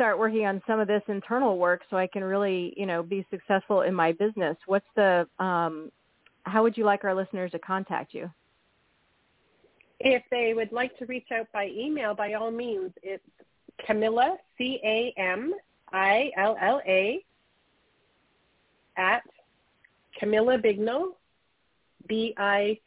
start 0.00 0.18
working 0.18 0.46
on 0.46 0.62
some 0.66 0.80
of 0.80 0.88
this 0.88 1.02
internal 1.08 1.58
work 1.58 1.82
so 1.90 1.98
I 1.98 2.06
can 2.06 2.24
really, 2.24 2.72
you 2.74 2.86
know, 2.86 3.02
be 3.02 3.26
successful 3.30 3.82
in 3.82 3.94
my 3.94 4.12
business." 4.12 4.56
What's 4.66 4.86
the 4.96 5.28
um 5.38 5.92
how 6.44 6.62
would 6.62 6.78
you 6.78 6.84
like 6.84 7.04
our 7.04 7.14
listeners 7.14 7.50
to 7.50 7.58
contact 7.58 8.14
you? 8.14 8.30
If 9.98 10.22
they 10.30 10.54
would 10.54 10.72
like 10.72 10.96
to 10.98 11.04
reach 11.04 11.26
out 11.30 11.48
by 11.52 11.68
email, 11.68 12.14
by 12.14 12.32
all 12.32 12.50
means, 12.50 12.92
it's 13.02 13.22
Camilla, 13.86 14.38
C-A-M-I-L-L-A, 14.56 15.54
at 18.96 19.22
Camilla 20.18 20.56
Bignell, 20.58 21.14
B-I-G-N-E-L-L 22.08 22.80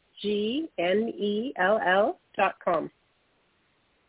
dot 2.36 2.54
com. 2.64 2.90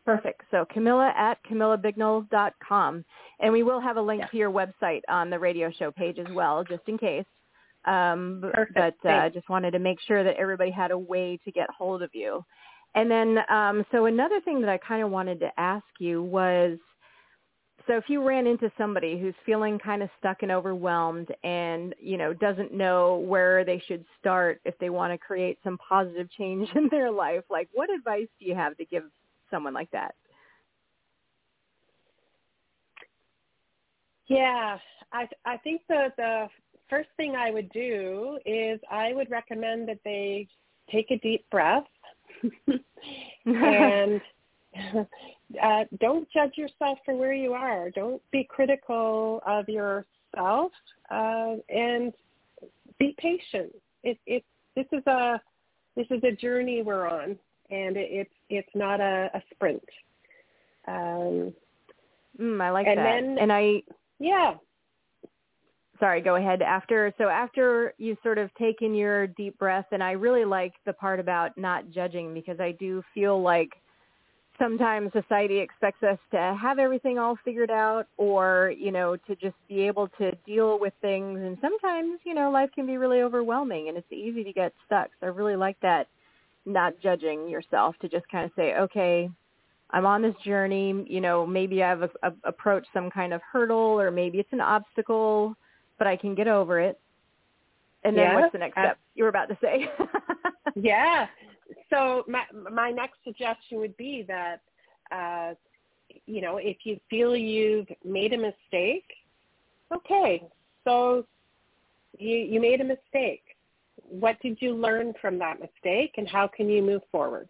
Perfect. 0.05 0.41
So 0.51 0.65
Camilla 0.71 1.11
at 1.17 1.43
CamillaBignell 1.49 2.29
dot 2.29 2.53
com. 2.65 3.03
And 3.39 3.51
we 3.51 3.63
will 3.63 3.81
have 3.81 3.97
a 3.97 4.01
link 4.01 4.23
to 4.29 4.37
your 4.37 4.51
website 4.51 5.01
on 5.09 5.29
the 5.29 5.39
radio 5.39 5.71
show 5.71 5.91
page 5.91 6.19
as 6.19 6.31
well, 6.33 6.63
just 6.63 6.83
in 6.87 6.97
case. 6.97 7.25
Um, 7.85 8.41
Perfect. 8.53 8.99
But 9.03 9.09
I 9.09 9.27
uh, 9.27 9.29
just 9.29 9.49
wanted 9.49 9.71
to 9.71 9.79
make 9.79 9.99
sure 10.07 10.23
that 10.23 10.35
everybody 10.37 10.71
had 10.71 10.91
a 10.91 10.97
way 10.97 11.39
to 11.43 11.51
get 11.51 11.69
hold 11.75 12.03
of 12.03 12.11
you. 12.13 12.43
And 12.93 13.11
then, 13.11 13.39
um, 13.49 13.85
so 13.91 14.05
another 14.05 14.39
thing 14.41 14.61
that 14.61 14.69
I 14.69 14.77
kind 14.77 15.03
of 15.03 15.11
wanted 15.11 15.39
to 15.41 15.49
ask 15.57 15.85
you 15.99 16.23
was, 16.23 16.77
so 17.87 17.97
if 17.97 18.05
you 18.07 18.25
ran 18.25 18.47
into 18.47 18.71
somebody 18.77 19.19
who's 19.19 19.35
feeling 19.45 19.77
kind 19.77 20.01
of 20.01 20.09
stuck 20.17 20.41
and 20.41 20.51
overwhelmed 20.51 21.27
and, 21.43 21.93
you 21.99 22.17
know, 22.17 22.33
doesn't 22.33 22.73
know 22.73 23.17
where 23.27 23.63
they 23.63 23.83
should 23.85 24.05
start 24.19 24.61
if 24.65 24.75
they 24.79 24.89
want 24.89 25.13
to 25.13 25.17
create 25.17 25.59
some 25.63 25.77
positive 25.77 26.31
change 26.31 26.67
in 26.75 26.87
their 26.89 27.11
life, 27.11 27.43
like 27.49 27.69
what 27.73 27.89
advice 27.93 28.27
do 28.39 28.45
you 28.45 28.55
have 28.55 28.77
to 28.77 28.85
give 28.85 29.03
someone 29.49 29.73
like 29.73 29.91
that? 29.91 30.15
Yeah, 34.27 34.77
I 35.11 35.27
I 35.45 35.57
think 35.57 35.81
the 35.87 36.07
the 36.17 36.47
first 36.89 37.09
thing 37.17 37.35
I 37.35 37.51
would 37.51 37.69
do 37.71 38.39
is 38.45 38.79
I 38.89 39.13
would 39.13 39.29
recommend 39.29 39.87
that 39.87 39.99
they 40.03 40.47
take 40.91 41.11
a 41.11 41.17
deep 41.17 41.45
breath 41.49 41.85
and 43.45 44.21
uh, 45.61 45.83
don't 45.99 46.27
judge 46.31 46.57
yourself 46.57 46.99
for 47.05 47.15
where 47.15 47.33
you 47.33 47.53
are. 47.53 47.89
Don't 47.91 48.21
be 48.31 48.47
critical 48.49 49.41
of 49.45 49.67
yourself, 49.69 50.71
uh, 51.09 51.55
and 51.69 52.13
be 52.99 53.15
patient. 53.17 53.73
It, 54.03 54.17
it, 54.25 54.43
this 54.75 54.85
is 54.91 55.05
a 55.07 55.41
this 55.95 56.07
is 56.09 56.23
a 56.23 56.31
journey 56.31 56.81
we're 56.81 57.07
on, 57.07 57.37
and 57.69 57.97
it, 57.97 58.09
it's 58.11 58.33
it's 58.49 58.75
not 58.75 58.99
a, 58.99 59.29
a 59.33 59.41
sprint. 59.53 59.83
Um, 60.87 61.53
mm, 62.39 62.61
I 62.61 62.69
like 62.69 62.87
and 62.87 62.97
that. 62.97 63.21
Then, 63.21 63.37
and 63.39 63.51
I 63.51 63.81
yeah, 64.19 64.55
sorry, 65.99 66.21
go 66.21 66.35
ahead. 66.35 66.61
After 66.61 67.13
so 67.17 67.29
after 67.29 67.93
you 67.97 68.17
sort 68.23 68.37
of 68.37 68.53
taken 68.55 68.93
your 68.93 69.27
deep 69.27 69.57
breath, 69.57 69.85
and 69.91 70.03
I 70.03 70.11
really 70.11 70.45
like 70.45 70.73
the 70.85 70.93
part 70.93 71.19
about 71.19 71.57
not 71.57 71.89
judging 71.91 72.33
because 72.33 72.59
I 72.59 72.71
do 72.73 73.03
feel 73.13 73.41
like 73.41 73.69
sometimes 74.57 75.11
society 75.11 75.59
expects 75.59 76.01
us 76.03 76.17
to 76.31 76.57
have 76.59 76.79
everything 76.79 77.17
all 77.17 77.37
figured 77.43 77.71
out 77.71 78.05
or 78.17 78.73
you 78.77 78.91
know 78.91 79.15
to 79.15 79.35
just 79.35 79.55
be 79.67 79.81
able 79.81 80.07
to 80.17 80.31
deal 80.45 80.79
with 80.79 80.93
things 81.01 81.39
and 81.41 81.57
sometimes 81.61 82.19
you 82.23 82.33
know 82.33 82.49
life 82.49 82.69
can 82.73 82.85
be 82.85 82.97
really 82.97 83.21
overwhelming 83.21 83.89
and 83.89 83.97
it's 83.97 84.11
easy 84.11 84.43
to 84.43 84.53
get 84.53 84.73
stuck 84.85 85.09
so 85.19 85.27
i 85.27 85.29
really 85.29 85.55
like 85.55 85.77
that 85.81 86.07
not 86.65 86.93
judging 87.01 87.47
yourself 87.49 87.95
to 88.01 88.09
just 88.09 88.27
kind 88.29 88.45
of 88.45 88.51
say 88.55 88.75
okay 88.75 89.29
i'm 89.91 90.05
on 90.05 90.21
this 90.21 90.35
journey 90.43 91.05
you 91.07 91.21
know 91.21 91.45
maybe 91.45 91.83
i've 91.83 92.01
a, 92.01 92.09
a, 92.23 92.33
approached 92.43 92.87
some 92.93 93.09
kind 93.09 93.33
of 93.33 93.41
hurdle 93.41 93.99
or 93.99 94.11
maybe 94.11 94.39
it's 94.39 94.53
an 94.53 94.61
obstacle 94.61 95.55
but 95.97 96.07
I 96.07 96.15
can 96.15 96.35
get 96.35 96.47
over 96.47 96.79
it. 96.79 96.99
And 98.03 98.15
then 98.15 98.25
yeah, 98.25 98.35
what's 98.35 98.51
the 98.51 98.59
next 98.59 98.73
step? 98.73 98.97
You 99.15 99.23
were 99.23 99.29
about 99.29 99.49
to 99.49 99.57
say. 99.61 99.89
yeah. 100.75 101.27
So 101.89 102.23
my 102.27 102.43
my 102.71 102.91
next 102.91 103.17
suggestion 103.23 103.79
would 103.79 103.97
be 103.97 104.23
that 104.27 104.61
uh, 105.11 105.53
you 106.25 106.41
know 106.41 106.57
if 106.57 106.77
you 106.83 106.99
feel 107.09 107.35
you've 107.35 107.87
made 108.03 108.33
a 108.33 108.37
mistake, 108.37 109.11
okay. 109.93 110.43
So 110.83 111.25
you 112.17 112.37
you 112.37 112.61
made 112.61 112.81
a 112.81 112.83
mistake. 112.83 113.43
What 114.01 114.39
did 114.41 114.57
you 114.61 114.75
learn 114.75 115.13
from 115.21 115.39
that 115.39 115.59
mistake, 115.59 116.13
and 116.17 116.27
how 116.27 116.47
can 116.47 116.69
you 116.69 116.81
move 116.81 117.01
forward? 117.11 117.49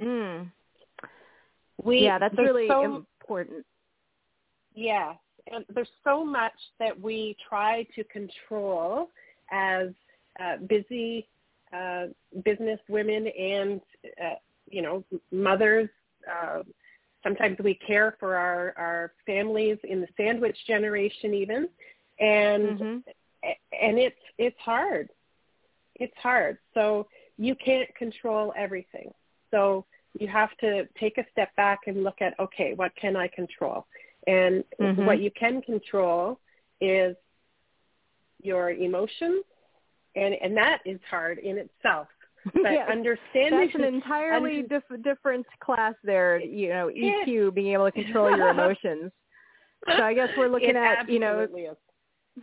Mm. 0.00 0.50
We, 1.82 2.00
yeah, 2.00 2.18
that's 2.18 2.36
really 2.36 2.68
so, 2.68 2.84
important. 2.84 3.64
Yeah, 4.74 5.14
and 5.50 5.64
there's 5.74 5.88
so 6.04 6.24
much 6.24 6.52
that 6.78 6.98
we 6.98 7.36
try 7.48 7.86
to 7.94 8.04
control 8.04 9.08
as 9.50 9.88
uh, 10.40 10.56
busy 10.68 11.28
uh, 11.72 12.06
business 12.44 12.80
women 12.88 13.26
and 13.26 13.80
uh, 14.22 14.34
you 14.70 14.82
know 14.82 15.04
mothers. 15.30 15.88
Uh, 16.30 16.62
sometimes 17.22 17.56
we 17.62 17.74
care 17.74 18.16
for 18.20 18.36
our 18.36 18.74
our 18.76 19.12
families 19.26 19.78
in 19.84 20.00
the 20.00 20.08
sandwich 20.16 20.56
generation 20.66 21.34
even, 21.34 21.68
and 22.20 22.78
mm-hmm. 22.78 22.96
and 23.80 23.98
it's 23.98 24.16
it's 24.38 24.58
hard. 24.58 25.08
It's 25.96 26.16
hard. 26.22 26.58
So 26.74 27.06
you 27.38 27.54
can't 27.54 27.92
control 27.96 28.52
everything. 28.56 29.10
So 29.50 29.84
you 30.18 30.28
have 30.28 30.50
to 30.60 30.86
take 30.98 31.18
a 31.18 31.24
step 31.32 31.54
back 31.56 31.80
and 31.86 32.04
look 32.04 32.20
at 32.20 32.38
okay, 32.38 32.74
what 32.74 32.94
can 32.96 33.16
I 33.16 33.28
control? 33.28 33.86
And 34.26 34.64
mm-hmm. 34.80 35.04
what 35.04 35.20
you 35.20 35.30
can 35.30 35.62
control 35.62 36.38
is 36.80 37.16
your 38.42 38.70
emotions, 38.70 39.44
and 40.14 40.34
and 40.42 40.56
that 40.56 40.78
is 40.84 41.00
hard 41.08 41.38
in 41.38 41.58
itself. 41.58 42.08
But 42.54 42.72
yeah, 42.72 42.86
understanding 42.90 43.70
that's 43.72 43.74
an 43.76 43.84
entirely 43.84 44.62
under, 44.62 44.80
diff- 44.80 45.02
different 45.04 45.46
class 45.60 45.94
there. 46.02 46.40
You 46.40 46.70
know, 46.70 46.90
EQ, 46.90 47.54
being 47.54 47.72
able 47.72 47.84
to 47.84 47.92
control 47.92 48.36
your 48.36 48.48
emotions. 48.56 49.12
so 49.96 50.02
I 50.02 50.12
guess 50.12 50.28
we're 50.36 50.48
looking 50.48 50.74
at 50.74 51.08
you 51.08 51.20
know. 51.20 51.42
Is. 51.42 51.76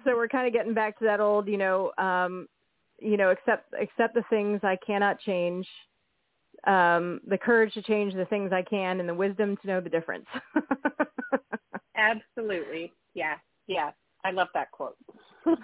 So 0.05 0.15
we're 0.15 0.29
kind 0.29 0.47
of 0.47 0.53
getting 0.53 0.73
back 0.73 0.97
to 0.99 1.05
that 1.05 1.19
old, 1.19 1.49
you 1.49 1.57
know, 1.57 1.91
um, 1.97 2.47
you 3.01 3.17
know, 3.17 3.29
accept 3.31 3.73
accept 3.79 4.13
the 4.13 4.23
things 4.29 4.59
I 4.63 4.77
cannot 4.85 5.19
change, 5.19 5.67
um, 6.67 7.21
the 7.27 7.37
courage 7.37 7.73
to 7.73 7.81
change 7.81 8.13
the 8.13 8.25
things 8.25 8.51
I 8.51 8.61
can, 8.61 8.99
and 8.99 9.07
the 9.07 9.13
wisdom 9.13 9.57
to 9.57 9.67
know 9.67 9.81
the 9.81 9.89
difference. 9.89 10.25
Absolutely. 11.95 12.93
Yeah. 13.13 13.35
Yeah. 13.67 13.91
I 14.25 14.31
love 14.31 14.47
that 14.53 14.71
quote. 14.71 14.97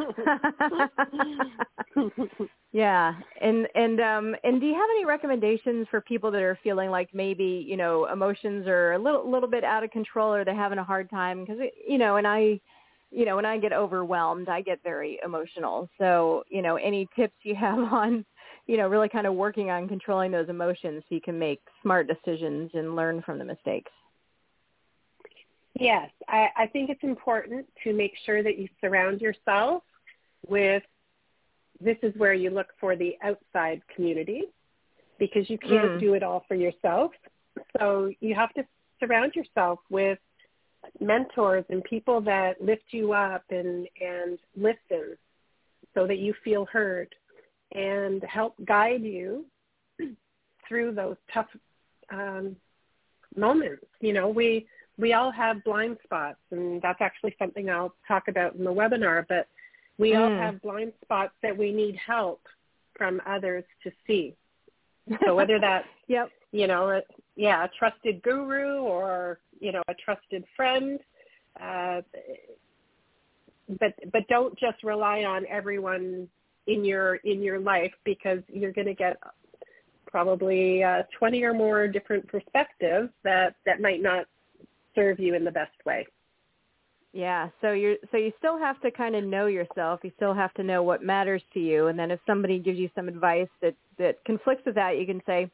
yeah. 2.72 3.14
And 3.42 3.68
and 3.76 4.00
um 4.00 4.36
and 4.44 4.62
do 4.62 4.68
you 4.68 4.74
have 4.74 4.90
any 4.92 5.06
recommendations 5.06 5.88
for 5.92 6.00
people 6.02 6.32
that 6.32 6.42
are 6.42 6.58
feeling 6.64 6.90
like 6.90 7.10
maybe, 7.14 7.66
you 7.68 7.76
know, 7.76 8.06
emotions 8.06 8.66
are 8.68 8.94
a 8.94 9.00
little 9.00 9.30
little 9.30 9.50
bit 9.50 9.66
out 9.66 9.84
of 9.84 9.92
control 9.92 10.34
or 10.34 10.46
they're 10.46 10.56
having 10.56 10.80
a 10.80 10.84
hard 10.84 11.10
time 11.10 11.44
because 11.44 11.60
you 11.88 11.98
know, 11.98 12.16
and 12.16 12.26
I 12.26 12.62
you 13.16 13.26
know, 13.26 13.36
when 13.36 13.46
I 13.46 13.58
get 13.58 13.74
overwhelmed, 13.74 14.50
I 14.50 14.62
get 14.62 14.84
very 14.84 15.20
emotional. 15.24 15.90
So, 15.98 16.44
you 16.50 16.62
know, 16.62 16.76
any 16.76 17.08
tips 17.16 17.36
you 17.44 17.56
have 17.56 17.80
on 17.94 18.26
you 18.68 18.78
know, 18.78 18.88
really 18.88 19.10
kind 19.10 19.28
of 19.28 19.36
working 19.36 19.70
on 19.70 19.88
controlling 19.88 20.32
those 20.32 20.50
emotions 20.50 21.04
so 21.08 21.16
you 21.16 21.22
can 21.22 21.38
make 21.38 21.62
smart 21.82 22.08
decisions 22.08 22.72
and 22.74 22.96
learn 22.96 23.22
from 23.22 23.38
the 23.38 23.46
mistakes. 23.46 23.92
Yes, 25.80 26.10
I, 26.28 26.48
I 26.56 26.68
think 26.68 26.90
it's 26.90 27.04
important 27.04 27.68
to 27.84 27.94
make 27.94 28.14
sure 28.26 28.42
that 28.42 28.58
you 28.58 28.68
surround 28.82 29.22
yourself 29.22 29.84
with 30.48 30.84
this 31.82 31.98
is 32.02 32.14
where 32.16 32.34
you 32.34 32.50
look 32.50 32.68
for 32.80 32.96
the 32.96 33.16
outside 33.22 33.82
community 33.94 34.44
because 35.20 35.50
you 35.50 35.58
can't 35.58 35.92
mm. 35.92 36.00
do 36.00 36.14
it 36.14 36.24
all 36.24 36.46
for 36.48 36.56
yourself. 36.56 37.12
So 37.78 38.12
you 38.22 38.34
have 38.36 38.54
to 38.54 38.64
surround 39.00 39.34
yourself 39.36 39.80
with 39.90 40.18
mentors 41.00 41.66
and 41.70 41.84
people 41.84 42.22
that 42.22 42.62
lift 42.62 42.86
you 42.92 43.14
up 43.14 43.44
and, 43.50 43.88
and 44.02 44.40
listen 44.56 45.18
so 45.94 46.06
that 46.08 46.20
you 46.20 46.34
feel 46.44 46.66
heard 46.66 47.14
and 47.74 48.24
help 48.24 48.56
guide 48.66 49.04
you 49.04 49.46
through 50.68 50.94
those 50.94 51.16
tough 51.34 51.48
um, 52.12 52.56
moments. 53.36 53.86
You 54.02 54.14
know, 54.14 54.30
we 54.30 54.68
we 54.98 55.14
all 55.14 55.32
have 55.32 55.64
blind 55.64 55.98
spots, 56.04 56.40
and 56.52 56.82
that's 56.82 57.02
actually 57.02 57.36
something 57.38 57.70
I'll 57.70 57.94
talk 58.08 58.28
about 58.28 58.56
in 58.56 58.64
the 58.64 58.74
webinar. 58.74 59.26
But 59.28 59.48
we 59.98 60.12
mm. 60.12 60.20
all 60.20 60.30
have 60.30 60.62
blind 60.62 60.94
spots 61.04 61.34
that 61.42 61.58
we 61.58 61.72
need 61.72 61.96
help 61.96 62.42
from 62.94 63.22
others 63.26 63.64
to 63.84 63.92
see. 64.08 64.36
So 65.26 65.36
whether 65.36 65.60
that's 65.60 65.88
yep. 66.08 66.30
you 66.52 66.68
know, 66.68 67.02
yeah, 67.36 67.66
a 67.66 67.70
trusted 67.78 68.22
guru 68.22 68.80
or 68.80 69.40
you 69.60 69.72
know 69.72 69.82
a 69.88 69.94
trusted 69.94 70.44
friend, 70.56 71.00
uh, 71.62 72.02
but 73.80 73.94
but 74.12 74.28
don't 74.28 74.58
just 74.58 74.84
rely 74.84 75.24
on 75.24 75.46
everyone 75.48 76.28
in 76.68 76.84
your 76.86 77.16
in 77.16 77.42
your 77.42 77.60
life 77.60 77.94
because 78.04 78.40
you're 78.48 78.72
going 78.72 78.88
to 78.88 78.94
get 78.94 79.18
probably 80.06 80.82
uh, 80.82 81.04
20 81.18 81.44
or 81.44 81.54
more 81.54 81.88
different 81.88 82.26
perspectives 82.28 83.10
that 83.24 83.56
that 83.66 83.82
might 83.82 84.02
not 84.02 84.26
serve 84.96 85.20
you 85.20 85.36
in 85.36 85.44
the 85.44 85.52
best 85.52 85.76
way. 85.86 86.08
Yeah, 87.12 87.50
so 87.62 87.72
you 87.72 87.98
so 88.12 88.18
you 88.18 88.32
still 88.38 88.58
have 88.58 88.82
to 88.82 88.92
kind 88.92 89.16
of 89.16 89.24
know 89.24 89.46
yourself. 89.46 90.02
You 90.04 90.12
still 90.18 90.34
have 90.34 90.54
to 90.56 90.64
know 90.64 90.84
what 90.84 91.02
matters 91.02 91.42
to 91.54 91.60
you, 91.60 91.88
and 91.88 91.98
then 91.98 92.12
if 92.12 92.20
somebody 92.28 92.60
gives 92.60 92.78
you 92.78 92.90
some 92.94 93.08
advice 93.08 93.48
that 93.62 93.76
that 93.98 94.24
conflicts 94.26 94.66
with 94.66 94.76
that, 94.76 94.98
you 94.98 95.06
can 95.06 95.22
say, 95.26 95.50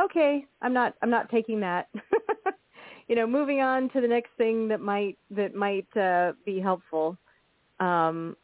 "Okay, 0.00 0.44
I'm 0.62 0.72
not 0.72 0.94
I'm 1.02 1.10
not 1.10 1.30
taking 1.30 1.60
that." 1.60 1.88
you 3.08 3.16
know, 3.16 3.26
moving 3.26 3.60
on 3.60 3.90
to 3.90 4.00
the 4.00 4.08
next 4.08 4.30
thing 4.36 4.68
that 4.68 4.80
might 4.80 5.18
that 5.30 5.54
might 5.54 5.94
uh, 5.96 6.32
be 6.44 6.60
helpful. 6.60 7.16
Um, 7.80 8.36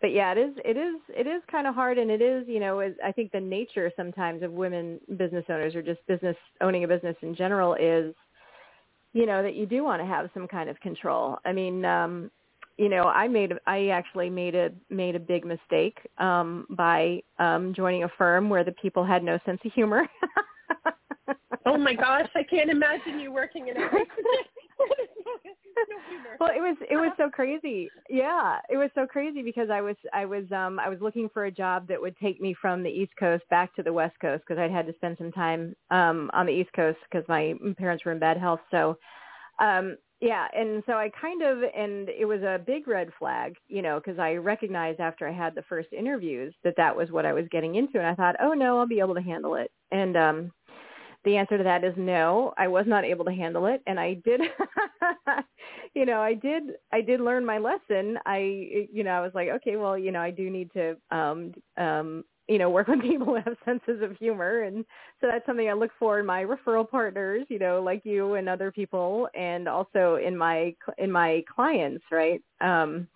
but 0.00 0.12
yeah, 0.12 0.32
it 0.32 0.38
is 0.38 0.54
it 0.64 0.76
is 0.76 0.96
it 1.08 1.26
is 1.26 1.42
kind 1.50 1.66
of 1.66 1.74
hard, 1.74 1.98
and 1.98 2.10
it 2.10 2.22
is 2.22 2.44
you 2.48 2.60
know 2.60 2.80
I 3.04 3.12
think 3.12 3.32
the 3.32 3.40
nature 3.40 3.90
sometimes 3.96 4.42
of 4.42 4.52
women 4.52 5.00
business 5.16 5.44
owners 5.48 5.74
or 5.74 5.82
just 5.82 6.04
business 6.06 6.36
owning 6.60 6.84
a 6.84 6.88
business 6.88 7.16
in 7.22 7.34
general 7.34 7.74
is 7.74 8.14
you 9.12 9.26
know 9.26 9.42
that 9.42 9.54
you 9.54 9.66
do 9.66 9.82
want 9.82 10.00
to 10.00 10.06
have 10.06 10.30
some 10.34 10.46
kind 10.46 10.68
of 10.68 10.78
control 10.80 11.38
i 11.44 11.52
mean 11.52 11.84
um 11.84 12.30
you 12.80 12.88
know 12.88 13.04
i 13.04 13.28
made 13.28 13.52
i 13.66 13.88
actually 13.88 14.30
made 14.30 14.54
a 14.54 14.70
made 14.88 15.14
a 15.14 15.20
big 15.20 15.44
mistake 15.44 15.98
um 16.16 16.66
by 16.70 17.20
um 17.38 17.74
joining 17.74 18.04
a 18.04 18.08
firm 18.16 18.48
where 18.48 18.64
the 18.64 18.72
people 18.72 19.04
had 19.04 19.22
no 19.22 19.38
sense 19.44 19.60
of 19.64 19.72
humor. 19.72 20.08
Oh 21.66 21.76
my 21.76 21.92
gosh 21.92 22.28
i 22.34 22.42
can't 22.42 22.70
imagine 22.70 23.20
you 23.20 23.30
working 23.30 23.68
in 23.68 23.76
a 23.76 23.80
well 26.40 26.48
it 26.48 26.60
was 26.60 26.74
it 26.90 26.96
was 26.96 27.12
so 27.18 27.28
crazy. 27.28 27.90
Yeah 28.08 28.58
it 28.70 28.78
was 28.78 28.88
so 28.94 29.06
crazy 29.06 29.42
because 29.42 29.68
i 29.70 29.82
was 29.82 29.94
i 30.14 30.24
was 30.24 30.50
um 30.52 30.80
i 30.80 30.88
was 30.88 30.98
looking 31.02 31.28
for 31.32 31.44
a 31.44 31.50
job 31.50 31.86
that 31.86 32.00
would 32.00 32.16
take 32.16 32.40
me 32.40 32.56
from 32.60 32.82
the 32.82 32.88
east 32.88 33.12
coast 33.20 33.44
back 33.50 33.74
to 33.76 33.82
the 33.82 33.92
west 33.92 34.16
coast 34.22 34.42
because 34.48 34.58
i'd 34.58 34.72
had 34.72 34.86
to 34.86 34.94
spend 34.94 35.18
some 35.18 35.30
time 35.30 35.76
um 35.90 36.30
on 36.32 36.46
the 36.46 36.52
east 36.52 36.70
coast 36.74 36.98
because 37.10 37.28
my 37.28 37.52
parents 37.76 38.06
were 38.06 38.12
in 38.12 38.18
bad 38.18 38.38
health. 38.38 38.60
So 38.70 38.96
um 39.60 39.98
yeah 40.20 40.46
and 40.54 40.82
so 40.86 40.92
i 40.92 41.10
kind 41.20 41.42
of 41.42 41.58
and 41.76 42.08
it 42.08 42.24
was 42.24 42.42
a 42.42 42.60
big 42.66 42.86
red 42.86 43.10
flag 43.18 43.54
you 43.68 43.82
know 43.82 44.00
because 44.00 44.18
i 44.18 44.32
recognized 44.34 45.00
after 45.00 45.26
i 45.26 45.32
had 45.32 45.54
the 45.54 45.62
first 45.68 45.88
interviews 45.92 46.54
that 46.64 46.74
that 46.76 46.94
was 46.94 47.10
what 47.10 47.26
i 47.26 47.32
was 47.32 47.44
getting 47.50 47.74
into 47.76 47.98
and 47.98 48.06
i 48.06 48.14
thought 48.14 48.36
oh 48.40 48.52
no 48.52 48.78
i'll 48.78 48.86
be 48.86 49.00
able 49.00 49.14
to 49.14 49.22
handle 49.22 49.54
it 49.54 49.70
and 49.92 50.16
um 50.16 50.52
the 51.24 51.36
answer 51.36 51.58
to 51.58 51.64
that 51.64 51.84
is 51.84 51.92
no. 51.96 52.54
I 52.56 52.68
was 52.68 52.86
not 52.86 53.04
able 53.04 53.26
to 53.26 53.32
handle 53.32 53.66
it, 53.66 53.82
and 53.86 54.00
I 54.00 54.14
did, 54.14 54.40
you 55.94 56.06
know, 56.06 56.20
I 56.20 56.32
did, 56.32 56.62
I 56.92 57.02
did 57.02 57.20
learn 57.20 57.44
my 57.44 57.58
lesson. 57.58 58.18
I, 58.24 58.88
you 58.90 59.04
know, 59.04 59.10
I 59.10 59.20
was 59.20 59.32
like, 59.34 59.48
okay, 59.48 59.76
well, 59.76 59.98
you 59.98 60.12
know, 60.12 60.20
I 60.20 60.30
do 60.30 60.48
need 60.48 60.72
to, 60.72 60.96
um, 61.10 61.52
um, 61.76 62.24
you 62.50 62.58
know, 62.58 62.68
work 62.68 62.88
with 62.88 63.00
people 63.00 63.26
who 63.26 63.36
have 63.36 63.56
senses 63.64 64.02
of 64.02 64.16
humor, 64.16 64.62
and 64.62 64.84
so 65.20 65.28
that's 65.30 65.46
something 65.46 65.68
I 65.68 65.72
look 65.72 65.92
for 65.98 66.18
in 66.18 66.26
my 66.26 66.44
referral 66.44 66.88
partners, 66.88 67.46
you 67.48 67.58
know, 67.58 67.80
like 67.80 68.04
you 68.04 68.34
and 68.34 68.48
other 68.48 68.72
people, 68.72 69.28
and 69.34 69.68
also 69.68 70.16
in 70.16 70.36
my 70.36 70.74
in 70.98 71.10
my 71.12 71.44
clients, 71.54 72.04
right? 72.10 72.42
Um, 72.60 73.06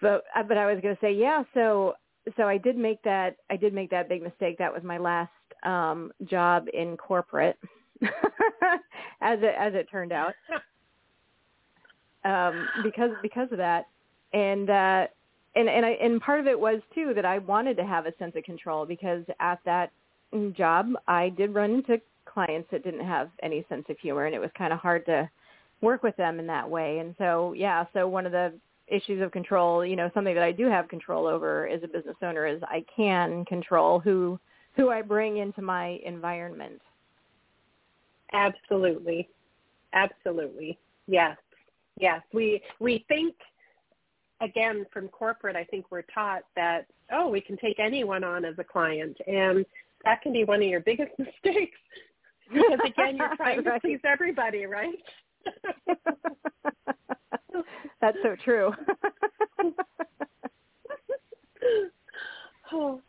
but 0.00 0.24
but 0.46 0.56
I 0.56 0.72
was 0.72 0.80
going 0.80 0.94
to 0.94 1.00
say, 1.00 1.12
yeah, 1.12 1.42
so 1.52 1.94
so 2.36 2.44
I 2.44 2.56
did 2.56 2.76
make 2.76 3.02
that 3.02 3.36
I 3.50 3.56
did 3.56 3.74
make 3.74 3.90
that 3.90 4.08
big 4.08 4.22
mistake. 4.22 4.58
That 4.58 4.72
was 4.72 4.84
my 4.84 4.98
last 4.98 5.32
um, 5.64 6.12
job 6.24 6.66
in 6.72 6.96
corporate, 6.96 7.58
as 9.20 9.38
it 9.42 9.54
as 9.58 9.74
it 9.74 9.88
turned 9.90 10.12
out, 10.12 10.34
um, 12.24 12.68
because 12.84 13.10
because 13.22 13.48
of 13.50 13.58
that, 13.58 13.86
and 14.32 14.70
uh, 14.70 15.06
and 15.54 15.68
and 15.68 15.84
I 15.84 15.90
and 15.90 16.20
part 16.20 16.40
of 16.40 16.46
it 16.46 16.58
was 16.58 16.80
too 16.94 17.12
that 17.14 17.24
I 17.24 17.38
wanted 17.38 17.76
to 17.78 17.86
have 17.86 18.06
a 18.06 18.16
sense 18.18 18.34
of 18.36 18.44
control 18.44 18.86
because 18.86 19.24
at 19.40 19.58
that 19.64 19.92
job 20.52 20.92
I 21.08 21.30
did 21.30 21.54
run 21.54 21.70
into 21.70 22.00
clients 22.24 22.68
that 22.70 22.84
didn't 22.84 23.04
have 23.04 23.30
any 23.42 23.64
sense 23.68 23.84
of 23.88 23.98
humor, 23.98 24.26
and 24.26 24.34
it 24.34 24.40
was 24.40 24.50
kind 24.56 24.72
of 24.72 24.78
hard 24.78 25.04
to 25.06 25.28
work 25.80 26.02
with 26.02 26.16
them 26.16 26.38
in 26.38 26.46
that 26.46 26.68
way. 26.68 26.98
And 26.98 27.14
so 27.18 27.52
yeah, 27.54 27.84
so 27.92 28.06
one 28.06 28.26
of 28.26 28.32
the 28.32 28.52
issues 28.86 29.22
of 29.22 29.30
control, 29.32 29.84
you 29.84 29.96
know, 29.96 30.10
something 30.14 30.34
that 30.34 30.42
I 30.42 30.52
do 30.52 30.66
have 30.66 30.88
control 30.88 31.26
over 31.26 31.68
as 31.68 31.82
a 31.82 31.88
business 31.88 32.16
owner 32.22 32.46
is 32.46 32.60
I 32.64 32.84
can 32.94 33.44
control 33.44 34.00
who 34.00 34.38
who 34.76 34.90
I 34.90 35.02
bring 35.02 35.38
into 35.38 35.62
my 35.62 36.00
environment. 36.04 36.80
Absolutely. 38.32 39.28
Absolutely. 39.92 40.78
Yes. 41.08 41.36
Yes. 41.98 42.20
We 42.32 42.62
we 42.78 43.04
think 43.08 43.34
again 44.40 44.86
from 44.92 45.08
corporate 45.08 45.56
I 45.56 45.64
think 45.64 45.86
we're 45.90 46.02
taught 46.14 46.42
that 46.56 46.86
oh, 47.12 47.28
we 47.28 47.40
can 47.40 47.56
take 47.56 47.78
anyone 47.78 48.24
on 48.24 48.44
as 48.44 48.54
a 48.58 48.64
client 48.64 49.16
and 49.26 49.64
that 50.04 50.22
can 50.22 50.32
be 50.32 50.44
one 50.44 50.62
of 50.62 50.68
your 50.68 50.80
biggest 50.80 51.12
mistakes. 51.18 51.78
because 52.52 52.78
again 52.84 53.16
you're 53.16 53.36
trying 53.36 53.62
right. 53.64 53.74
to 53.74 53.80
please 53.80 54.00
everybody, 54.04 54.66
right? 54.66 54.98
That's 58.00 58.16
so 58.22 58.36
true. 58.44 58.72
oh 62.72 63.00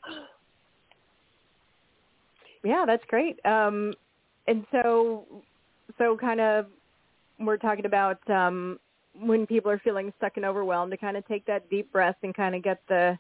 yeah, 2.64 2.86
that's 2.86 3.04
great. 3.08 3.44
Um, 3.46 3.94
and 4.48 4.66
so, 4.72 5.26
so 5.98 6.18
kind 6.18 6.40
of, 6.40 6.68
we're 7.40 7.58
talking 7.58 7.86
about 7.86 8.18
um, 8.30 8.80
when 9.20 9.46
people 9.46 9.70
are 9.72 9.80
feeling 9.80 10.14
stuck 10.18 10.38
and 10.38 10.46
overwhelmed 10.46 10.92
to 10.92 10.98
kind 10.98 11.18
of 11.18 11.28
take 11.28 11.46
that 11.46 11.70
deep 11.70 11.92
breath 11.92 12.16
and 12.24 12.36
kind 12.36 12.56
of 12.56 12.64
get 12.64 12.82
the 12.88 13.18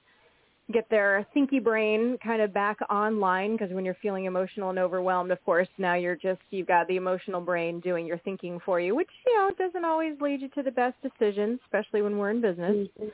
get 0.71 0.89
their 0.89 1.27
thinky 1.35 1.61
brain 1.61 2.17
kind 2.23 2.41
of 2.41 2.53
back 2.53 2.77
online 2.89 3.53
because 3.53 3.73
when 3.73 3.83
you're 3.83 3.97
feeling 4.01 4.23
emotional 4.23 4.69
and 4.69 4.79
overwhelmed 4.79 5.29
of 5.29 5.43
course 5.43 5.67
now 5.77 5.95
you're 5.95 6.15
just 6.15 6.39
you've 6.49 6.67
got 6.67 6.87
the 6.87 6.95
emotional 6.95 7.41
brain 7.41 7.81
doing 7.81 8.05
your 8.05 8.19
thinking 8.19 8.57
for 8.63 8.79
you 8.79 8.95
which 8.95 9.09
you 9.25 9.35
know 9.35 9.51
doesn't 9.57 9.83
always 9.83 10.13
lead 10.21 10.41
you 10.41 10.47
to 10.49 10.63
the 10.63 10.71
best 10.71 10.95
decisions 11.01 11.59
especially 11.65 12.01
when 12.01 12.17
we're 12.17 12.29
in 12.29 12.39
business 12.39 12.71
mm-hmm. 12.71 13.07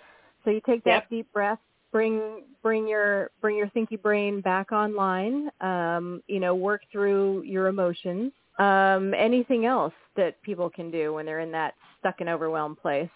so 0.43 0.51
you 0.51 0.61
take 0.67 0.83
that 0.83 0.91
yep. 1.03 1.09
deep 1.09 1.33
breath 1.33 1.57
bring 1.91 2.43
bring 2.61 2.87
your 2.87 3.31
bring 3.41 3.57
your 3.57 3.67
thinky 3.69 4.01
brain 4.01 4.41
back 4.41 4.71
online. 4.71 5.49
Um, 5.61 6.21
you 6.27 6.39
know, 6.39 6.55
work 6.55 6.81
through 6.91 7.43
your 7.43 7.67
emotions. 7.67 8.31
Um, 8.59 9.13
anything 9.13 9.65
else 9.65 9.93
that 10.15 10.41
people 10.41 10.69
can 10.69 10.89
do 10.89 11.13
when 11.13 11.25
they're 11.25 11.39
in 11.39 11.51
that 11.51 11.75
stuck 12.07 12.21
and 12.21 12.29
overwhelmed 12.29 12.77
place? 12.77 13.09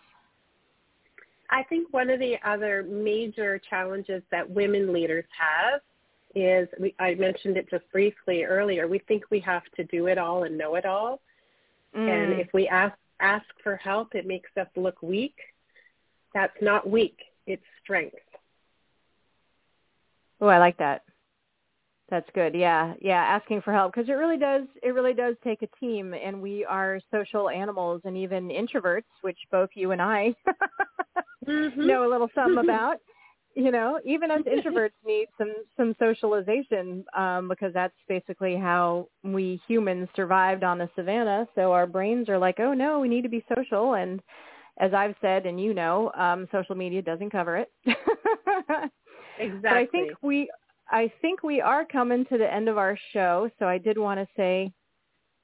I 1.50 1.64
think 1.64 1.92
one 1.92 2.10
of 2.10 2.20
the 2.20 2.36
other 2.46 2.84
major 2.84 3.60
challenges 3.70 4.22
that 4.32 4.50
women 4.50 4.94
leaders 4.94 5.26
have 5.38 5.82
is 6.34 6.68
we, 6.80 6.96
I 7.00 7.16
mentioned 7.16 7.58
it 7.58 7.70
just 7.70 7.84
briefly 7.92 8.44
earlier. 8.44 8.88
We 8.88 9.00
think 9.00 9.24
we 9.30 9.40
have 9.42 9.64
to 9.76 9.84
do 9.86 10.08
it 10.08 10.18
all 10.18 10.44
and 10.44 10.58
know 10.58 10.76
it 10.76 10.86
all, 10.86 11.20
mm. 11.96 12.08
and 12.08 12.40
if 12.40 12.48
we 12.54 12.68
ask 12.70 12.96
ask 13.20 13.46
for 13.62 13.76
help, 13.76 14.16
it 14.16 14.26
makes 14.26 14.50
us 14.58 14.68
look 14.76 15.02
weak. 15.02 15.36
That's 16.34 16.56
not 16.62 16.90
weak; 16.90 17.20
it's 17.48 17.64
strength. 17.84 18.16
Oh, 20.40 20.48
I 20.48 20.58
like 20.58 20.78
that. 20.78 21.04
That's 22.12 22.30
good. 22.36 22.54
Yeah, 22.54 22.94
yeah. 23.02 23.24
Asking 23.24 23.62
for 23.62 23.72
help 23.72 23.94
because 23.94 24.10
it 24.10 24.14
really 24.14 24.38
does. 24.38 24.64
It 24.84 24.90
really 24.90 25.14
does 25.14 25.36
take 25.44 25.62
a 25.62 25.68
team, 25.80 26.14
and 26.14 26.42
we 26.42 26.66
are 26.66 27.00
social 27.10 27.50
animals, 27.50 28.02
and 28.04 28.18
even 28.18 28.50
introverts, 28.50 29.06
which 29.22 29.38
both 29.50 29.70
you 29.76 29.92
and 29.92 30.02
I 30.02 30.36
mm-hmm. 31.48 31.88
know 31.88 32.06
a 32.08 32.12
little 32.12 32.30
something 32.36 32.64
about. 32.64 32.98
you 33.56 33.72
know, 33.72 34.00
even 34.06 34.30
us 34.30 34.42
introverts 34.42 34.92
need 35.06 35.28
some 35.38 35.54
some 35.78 35.96
socialization 36.00 37.06
um, 37.18 37.48
because 37.48 37.74
that's 37.74 37.96
basically 38.10 38.58
how 38.58 39.08
we 39.24 39.62
humans 39.66 40.10
survived 40.14 40.66
on 40.66 40.78
the 40.78 40.90
savannah. 40.98 41.48
So 41.56 41.72
our 41.72 41.88
brains 41.88 42.28
are 42.28 42.38
like, 42.38 42.60
oh 42.60 42.74
no, 42.74 43.00
we 43.00 43.08
need 43.08 43.24
to 43.24 43.30
be 43.30 43.46
social. 43.56 43.96
And 43.96 44.22
as 44.80 44.94
I've 44.94 45.16
said, 45.22 45.46
and 45.46 45.62
you 45.62 45.74
know, 45.74 46.12
um, 46.18 46.48
social 46.52 46.76
media 46.76 47.02
doesn't 47.02 47.30
cover 47.30 47.58
it. 47.58 47.72
exactly. 49.40 49.60
But 49.62 49.74
I 49.74 49.86
think 49.88 50.12
we, 50.22 50.50
I 50.92 51.12
think 51.22 51.42
we 51.42 51.62
are 51.62 51.86
coming 51.86 52.26
to 52.26 52.38
the 52.38 52.54
end 52.54 52.68
of 52.68 52.78
our 52.78 52.98
show. 53.14 53.50
So 53.60 53.66
I 53.66 53.78
did 53.78 53.98
want 53.98 54.20
to 54.20 54.28
say 54.36 54.72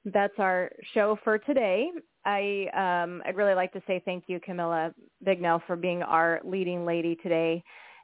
that's 0.04 0.38
our 0.38 0.70
show 0.92 1.18
for 1.24 1.38
today. 1.38 1.90
I 2.24 2.66
um, 2.76 3.22
I'd 3.26 3.36
really 3.36 3.54
like 3.54 3.72
to 3.72 3.82
say 3.86 4.02
thank 4.04 4.24
you, 4.26 4.40
Camilla 4.40 4.92
Bignell, 5.26 5.62
for 5.66 5.76
being 5.76 6.02
our 6.02 6.40
leading 6.44 6.84
lady 6.84 7.16
today. 7.22 7.62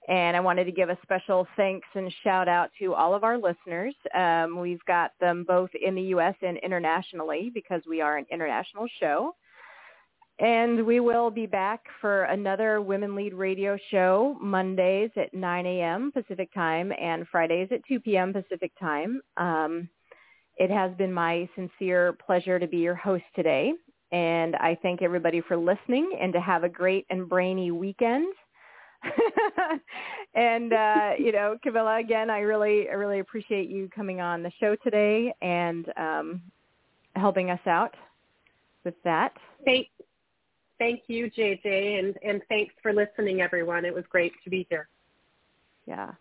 And 0.09 0.37
I 0.37 0.41
wanted 0.41 0.65
to 0.65 0.73
give 0.73 0.91
a 0.91 0.99
special 1.03 1.47
thanks 1.57 1.89
and 1.95 2.13
shout 2.23 2.49
out 2.49 2.71
to 2.79 2.95
all 2.95 3.15
of 3.15 3.25
our 3.25 3.39
listeners. 3.39 3.95
Um, 4.15 4.59
we've 4.59 4.85
got 4.87 5.13
them 5.21 5.45
both 5.47 5.71
in 5.75 5.95
the 5.95 6.03
U.S. 6.03 6.35
and 6.43 6.59
internationally 6.59 7.51
because 7.53 7.83
we 7.89 8.01
are 8.01 8.19
an 8.19 8.27
international 8.31 8.87
show. 9.01 9.35
And 10.41 10.85
we 10.85 10.99
will 10.99 11.31
be 11.31 11.47
back 11.47 11.85
for 12.01 12.25
another 12.25 12.81
Women 12.81 13.15
Lead 13.15 13.35
Radio 13.35 13.79
show 13.91 14.37
Mondays 14.41 15.11
at 15.17 15.33
9 15.33 15.67
a.m. 15.67 16.11
Pacific 16.11 16.53
time 16.53 16.93
and 17.01 17.27
Fridays 17.29 17.69
at 17.71 17.87
2 17.87 18.01
p.m. 18.01 18.33
Pacific 18.33 18.73
time. 18.81 19.21
Um, 19.37 19.89
it 20.57 20.71
has 20.71 20.93
been 20.97 21.13
my 21.13 21.49
sincere 21.55 22.15
pleasure 22.15 22.59
to 22.59 22.67
be 22.67 22.79
your 22.79 22.97
host 22.97 23.25
today. 23.37 23.75
And 24.11 24.57
I 24.57 24.77
thank 24.83 25.03
everybody 25.03 25.41
for 25.41 25.57
listening 25.57 26.19
and 26.21 26.33
to 26.33 26.41
have 26.41 26.65
a 26.65 26.69
great 26.69 27.07
and 27.11 27.29
brainy 27.29 27.71
weekend. 27.71 28.33
and 30.35 30.73
uh, 30.73 31.11
you 31.19 31.31
know, 31.31 31.57
Camilla, 31.63 31.99
again, 31.99 32.29
I 32.29 32.41
really, 32.41 32.89
I 32.89 32.95
really 32.95 33.21
appreciate 33.21 33.69
you 33.69 33.89
coming 33.95 34.21
on 34.21 34.43
the 34.43 34.53
show 34.59 34.75
today 34.83 35.33
and 35.43 35.93
um, 35.97 36.43
helping 37.15 37.51
us 37.51 37.61
out 37.67 37.95
with 38.85 38.95
that. 39.05 39.33
Thank, 39.65 39.89
thank 40.85 41.03
you, 41.07 41.31
JJ, 41.31 41.99
and 41.99 42.15
and 42.23 42.43
thanks 42.49 42.75
for 42.83 42.93
listening, 42.93 43.41
everyone. 43.41 43.85
It 43.85 43.95
was 43.95 44.05
great 44.11 44.33
to 44.45 44.51
be 44.51 44.67
here. 44.69 44.89
Yeah. 45.87 46.13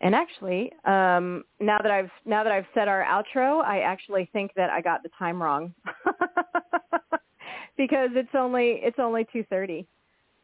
And 0.00 0.14
actually, 0.14 0.72
um, 0.84 1.44
now 1.60 1.78
that 1.82 1.90
I've 1.90 2.10
now 2.24 2.42
that 2.42 2.52
I've 2.52 2.66
said 2.74 2.88
our 2.88 3.04
outro, 3.04 3.62
I 3.62 3.80
actually 3.80 4.28
think 4.32 4.52
that 4.56 4.70
I 4.70 4.80
got 4.80 5.02
the 5.02 5.10
time 5.18 5.42
wrong 5.42 5.74
because 7.76 8.10
it's 8.14 8.34
only 8.34 8.80
it's 8.82 8.98
only 8.98 9.26
two 9.30 9.44
thirty. 9.50 9.86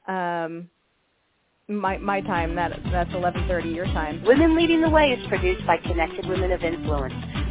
Um, 0.06 0.68
my 1.68 1.96
my 1.98 2.20
time. 2.20 2.54
That 2.54 2.72
that's 2.90 3.10
11:30 3.10 3.74
your 3.74 3.86
time. 3.86 4.22
Women 4.24 4.54
Leading 4.56 4.82
the 4.82 4.90
Way 4.90 5.10
is 5.10 5.26
produced 5.28 5.66
by 5.66 5.78
Connected 5.78 6.26
Women 6.26 6.52
of 6.52 6.62
Influence, 6.62 7.14